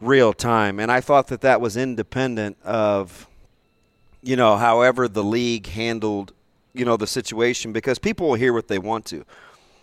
real 0.00 0.32
time, 0.32 0.78
and 0.78 0.90
I 0.90 1.00
thought 1.00 1.28
that 1.28 1.40
that 1.40 1.60
was 1.60 1.76
independent 1.76 2.56
of, 2.62 3.26
you 4.22 4.36
know, 4.36 4.56
however 4.56 5.08
the 5.08 5.24
league 5.24 5.66
handled, 5.66 6.32
you 6.74 6.84
know, 6.84 6.96
the 6.96 7.06
situation 7.06 7.72
because 7.72 7.98
people 7.98 8.28
will 8.28 8.34
hear 8.34 8.52
what 8.52 8.68
they 8.68 8.78
want 8.78 9.06
to. 9.06 9.24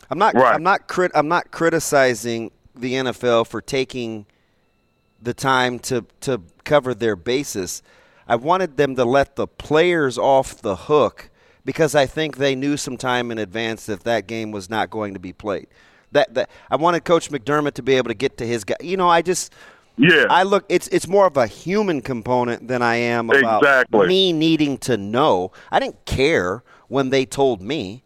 I'm 0.10 0.20
not. 0.20 0.36
Right. 0.36 0.54
I'm 0.54 0.64
not. 0.64 0.88
Crit, 0.88 1.12
I'm 1.16 1.28
not 1.28 1.52
criticizing 1.52 2.52
the 2.76 2.94
NFL 2.94 3.48
for 3.48 3.62
taking 3.62 4.26
the 5.22 5.34
time 5.34 5.80
to 5.80 6.06
to 6.22 6.42
cover 6.64 6.94
their 6.94 7.16
basis. 7.16 7.82
I 8.28 8.36
wanted 8.36 8.78
them 8.78 8.96
to 8.96 9.06
let 9.06 9.36
the 9.36 9.48
players 9.48 10.18
off 10.18 10.62
the 10.62 10.76
hook 10.76 11.30
because 11.66 11.96
I 11.96 12.06
think 12.06 12.38
they 12.38 12.56
knew 12.56 12.78
some 12.78 12.98
time 12.98 13.32
in 13.32 13.38
advance 13.38 13.86
that 13.88 14.04
that 14.04 14.28
game 14.28 14.52
was 14.52 14.70
not 14.70 14.90
going 14.90 15.14
to 15.14 15.20
be 15.20 15.34
played. 15.34 15.68
That 16.12 16.34
that 16.36 16.50
I 16.70 16.76
wanted 16.76 17.06
Coach 17.06 17.30
McDermott 17.30 17.74
to 17.74 17.84
be 17.84 17.96
able 17.96 18.10
to 18.10 18.14
get 18.14 18.38
to 18.38 18.46
his 18.46 18.64
guy. 18.64 18.76
You 18.82 18.98
know, 18.98 19.10
I 19.10 19.22
just 19.22 19.54
Yeah. 19.98 20.26
I 20.30 20.44
look 20.44 20.66
it's 20.70 20.88
it's 20.90 21.08
more 21.08 21.28
of 21.28 21.38
a 21.38 21.46
human 21.48 22.02
component 22.02 22.68
than 22.68 22.82
I 22.82 22.96
am 22.96 23.30
about 23.30 23.62
Exactly. 23.62 24.08
me 24.08 24.34
needing 24.34 24.78
to 24.80 24.98
know. 24.98 25.52
I 25.72 25.80
didn't 25.80 26.04
care 26.06 26.64
when 26.88 27.10
they 27.10 27.26
told 27.26 27.62
me. 27.62 28.04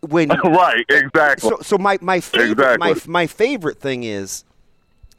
When 0.00 0.28
right, 0.44 0.84
exactly. 0.88 1.48
so, 1.50 1.58
so 1.62 1.78
my 1.78 1.98
my 2.00 2.20
favorite 2.20 2.78
my 2.78 2.94
my 3.06 3.26
favorite 3.26 3.80
thing 3.80 4.04
is 4.04 4.44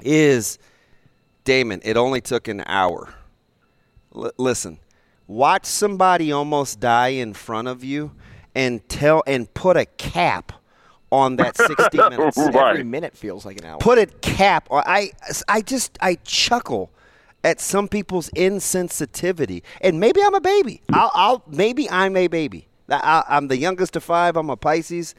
is 0.04 0.58
Damon. 1.44 1.82
It 1.84 1.98
only 1.98 2.22
took 2.22 2.48
an 2.48 2.64
hour. 2.68 3.14
L- 4.16 4.32
listen, 4.38 4.80
watch 5.28 5.66
somebody 5.66 6.32
almost 6.32 6.80
die 6.80 7.10
in 7.10 7.34
front 7.34 7.68
of 7.68 7.84
you, 7.84 8.12
and 8.56 8.88
tell 8.88 9.24
and 9.28 9.52
put 9.54 9.76
a 9.76 9.86
cap 9.86 10.54
on 11.12 11.36
that 11.38 11.58
sixty 11.58 11.98
minutes. 12.10 12.38
Right. 12.38 12.72
Every 12.72 12.84
minute 12.84 13.16
feels 13.16 13.46
like 13.46 13.60
an 13.60 13.66
hour. 13.66 13.78
Put 13.80 13.98
a 13.98 14.06
cap 14.06 14.68
on. 14.72 14.84
I 14.86 15.12
I 15.48 15.62
just 15.62 15.98
I 16.02 16.16
chuckle 16.24 16.92
at 17.44 17.60
some 17.62 17.88
people's 17.88 18.30
insensitivity, 18.32 19.62
and 19.82 20.00
maybe 20.00 20.22
I'm 20.22 20.36
a 20.36 20.42
baby. 20.42 20.82
I'll, 20.92 21.12
I'll 21.14 21.44
maybe 21.48 21.90
I'm 21.90 22.16
a 22.18 22.28
baby. 22.28 22.68
I, 22.90 23.24
I'm 23.30 23.48
the 23.48 23.58
youngest 23.58 23.96
of 23.96 24.04
five. 24.04 24.36
I'm 24.36 24.50
a 24.50 24.58
Pisces, 24.58 25.16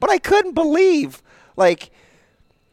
but 0.00 0.10
I 0.10 0.18
couldn't 0.18 0.52
believe 0.54 1.22
like. 1.56 1.90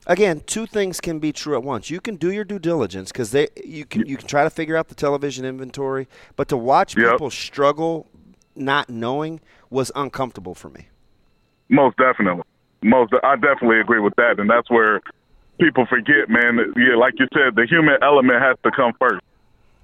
Again, 0.07 0.41
two 0.47 0.65
things 0.65 0.99
can 0.99 1.19
be 1.19 1.31
true 1.31 1.55
at 1.55 1.61
once. 1.61 1.91
You 1.91 2.01
can 2.01 2.15
do 2.15 2.31
your 2.31 2.43
due 2.43 2.57
diligence 2.57 3.11
because 3.11 3.29
they 3.29 3.49
you 3.63 3.85
can 3.85 4.07
you 4.07 4.17
can 4.17 4.27
try 4.27 4.43
to 4.43 4.49
figure 4.49 4.75
out 4.75 4.87
the 4.87 4.95
television 4.95 5.45
inventory, 5.45 6.07
but 6.35 6.47
to 6.47 6.57
watch 6.57 6.97
Yep. 6.97 7.11
people 7.11 7.29
struggle 7.29 8.07
not 8.55 8.89
knowing 8.89 9.39
was 9.69 9.91
uncomfortable 9.95 10.55
for 10.55 10.69
me. 10.69 10.87
Most 11.67 11.97
definitely. 11.97 12.41
Most, 12.81 13.13
I 13.23 13.35
definitely 13.35 13.79
agree 13.81 13.99
with 13.99 14.15
that, 14.15 14.39
and 14.39 14.49
that's 14.49 14.69
where 14.69 15.01
people 15.59 15.85
forget, 15.85 16.29
man. 16.29 16.73
Yeah, 16.77 16.95
like 16.97 17.15
you 17.19 17.27
said, 17.33 17.55
the 17.55 17.67
human 17.69 17.97
element 18.01 18.41
has 18.41 18.57
to 18.63 18.71
come 18.71 18.93
first. 18.99 19.23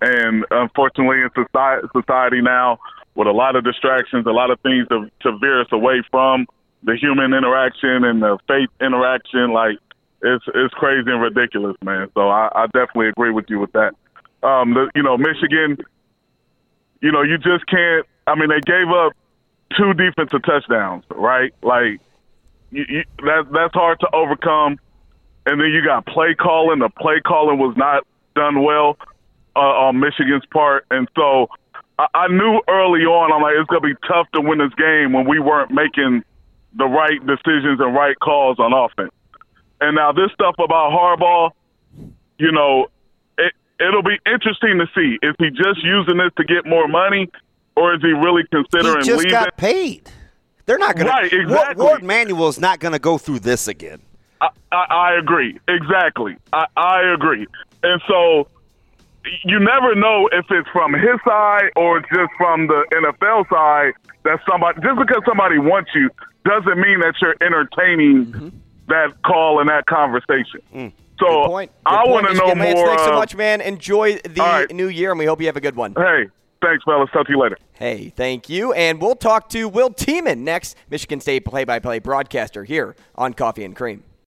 And 0.02 0.46
unfortunately, 0.52 1.22
in 1.22 1.30
society, 1.36 1.88
society 1.94 2.42
now, 2.42 2.80
with 3.16 3.28
a 3.28 3.32
lot 3.32 3.56
of 3.56 3.64
distractions, 3.64 4.26
a 4.26 4.32
lot 4.32 4.52
of 4.52 4.60
things 4.62 4.88
to, 4.90 5.10
to 5.22 5.38
veer 5.40 5.62
us 5.62 5.68
away 5.72 6.04
from 6.12 6.48
the 6.84 6.96
human 6.96 7.34
interaction 7.34 8.04
and 8.04 8.22
the 8.22 8.38
faith 8.48 8.70
interaction, 8.80 9.52
like 9.52 9.78
it's 10.22 10.44
it's 10.54 10.74
crazy 10.74 11.10
and 11.10 11.22
ridiculous, 11.22 11.76
man. 11.84 12.10
So 12.14 12.30
I, 12.30 12.50
I 12.54 12.66
definitely 12.68 13.10
agree 13.10 13.32
with 13.32 13.46
you 13.50 13.60
with 13.60 13.72
that. 13.74 13.94
Um, 14.44 14.74
the, 14.74 14.92
you 14.96 15.04
know, 15.04 15.18
Michigan, 15.18 15.78
you 17.02 17.12
know, 17.12 17.22
you 17.22 17.38
just 17.38 17.66
can't. 17.68 18.06
I 18.28 18.36
mean, 18.36 18.50
they 18.50 18.62
gave 18.62 18.90
up 18.90 19.14
two 19.78 19.94
defensive 19.94 20.44
touchdowns, 20.44 21.04
right? 21.10 21.54
Like 21.64 22.02
you, 22.76 22.86
you, 22.90 23.04
that 23.24 23.48
that's 23.52 23.74
hard 23.74 24.00
to 24.02 24.08
overcome. 24.14 24.80
And 25.48 25.62
then 25.62 25.68
you 25.70 25.84
got 25.84 26.06
play 26.06 26.34
calling. 26.34 26.80
The 26.80 26.90
play 26.90 27.22
calling 27.26 27.60
was 27.60 27.76
not 27.78 28.04
done 28.36 28.64
well 28.64 28.98
uh, 29.56 29.60
on 29.60 30.00
Michigan's 30.00 30.46
part, 30.52 30.86
and 30.90 31.08
so 31.16 31.48
I, 32.00 32.08
I 32.14 32.28
knew 32.28 32.62
early 32.68 33.02
on. 33.02 33.32
I'm 33.32 33.42
like, 33.42 33.56
it's 33.58 33.70
gonna 33.70 33.82
be 33.82 33.96
tough 34.08 34.28
to 34.34 34.42
win 34.42 34.60
this 34.60 34.74
game 34.74 35.14
when 35.14 35.28
we 35.28 35.40
weren't 35.40 35.72
making 35.72 36.24
the 36.78 36.86
right 36.86 37.20
decisions 37.26 37.80
and 37.80 37.96
right 37.96 38.18
calls 38.20 38.60
on 38.60 38.74
offense. 38.74 39.14
And 39.82 39.96
now 39.96 40.12
this 40.12 40.32
stuff 40.34 40.56
about 40.60 40.92
Harbaugh, 40.92 41.52
you 42.38 42.52
know, 42.52 42.88
it 43.38 43.54
it'll 43.80 44.04
be 44.04 44.20
interesting 44.26 44.80
to 44.80 44.88
see. 44.96 45.18
Is 45.22 45.36
he 45.40 45.50
just 45.52 45.84
using 45.84 46.18
this 46.18 46.32
to 46.38 46.44
get 46.44 46.66
more 46.66 46.88
money, 46.88 47.30
or 47.76 47.94
is 47.94 48.02
he 48.02 48.12
really 48.12 48.44
considering 48.52 49.04
he 49.04 49.08
just 49.08 49.24
leaving? 49.26 49.32
got 49.32 49.56
paid. 49.58 50.10
They're 50.66 50.78
not 50.78 50.96
going 50.96 51.08
Right, 51.08 51.30
to. 51.30 51.42
exactly. 51.42 51.84
Warde 51.86 52.04
Manuel 52.04 52.48
is 52.48 52.60
not 52.60 52.80
going 52.80 52.94
to 52.94 53.00
go 53.00 53.18
through 53.18 53.40
this 53.40 53.68
again. 53.68 54.02
I, 54.42 54.50
I, 54.72 54.86
I 54.90 55.14
agree. 55.20 55.60
Exactly. 55.68 56.36
I, 56.54 56.66
I 56.76 57.14
agree. 57.14 57.46
And 57.84 58.02
so 58.08 58.48
you 59.44 59.60
never 59.60 59.96
know 59.96 60.28
if 60.32 60.46
it's 60.50 60.70
from 60.70 60.94
his 60.94 61.20
side 61.28 61.70
or 61.76 62.00
just 62.00 62.32
from 62.38 62.68
the 62.68 62.86
NFL 62.92 63.50
side 63.50 63.94
that 64.24 64.40
somebody 64.50 64.80
just 64.82 65.00
because 65.00 65.22
somebody 65.28 65.58
wants 65.60 65.92
you 65.96 66.10
doesn't 66.46 66.80
mean 66.80 67.00
that 67.00 67.16
you're 67.22 67.36
entertaining 67.42 68.52
that 68.88 69.22
call 69.24 69.60
and 69.60 69.70
that 69.70 69.86
conversation. 69.88 70.62
So 70.72 70.78
Mm. 70.78 70.92
Good 71.18 71.48
point. 71.48 71.72
Good 71.86 71.94
I 71.96 72.08
want 72.08 72.28
to 72.28 72.34
know 72.34 72.54
Michigan 72.54 72.76
more. 72.76 72.88
Thanks 72.88 73.04
so 73.04 73.14
uh, 73.14 73.20
much, 73.20 73.36
man. 73.36 73.62
Enjoy 73.62 74.16
the 74.18 74.42
right. 74.42 74.72
new 74.72 74.90
year, 74.90 75.12
and 75.12 75.18
we 75.20 75.26
hope 75.26 75.40
you 75.40 75.48
have 75.48 75.56
a 75.56 75.62
good 75.62 75.76
one. 75.76 75.94
Hey, 75.96 76.28
thanks, 76.66 76.84
fellas. 76.84 77.10
Talk 77.12 77.28
to 77.28 77.32
you 77.32 77.40
later. 77.40 77.58
Hey, 77.74 78.10
thank 78.16 78.50
you. 78.50 78.74
And 78.74 79.02
we'll 79.02 79.16
talk 79.16 79.50
to 79.50 79.68
Will 79.68 79.90
Tiemann 79.90 80.40
next, 80.40 80.76
Michigan 80.90 81.20
State 81.20 81.46
play 81.46 81.64
by 81.64 81.80
play 81.80 82.00
broadcaster 82.00 82.64
here 82.64 82.96
on 83.16 83.34
Coffee 83.34 83.64
and 83.64 83.76
Cream. 83.76 84.04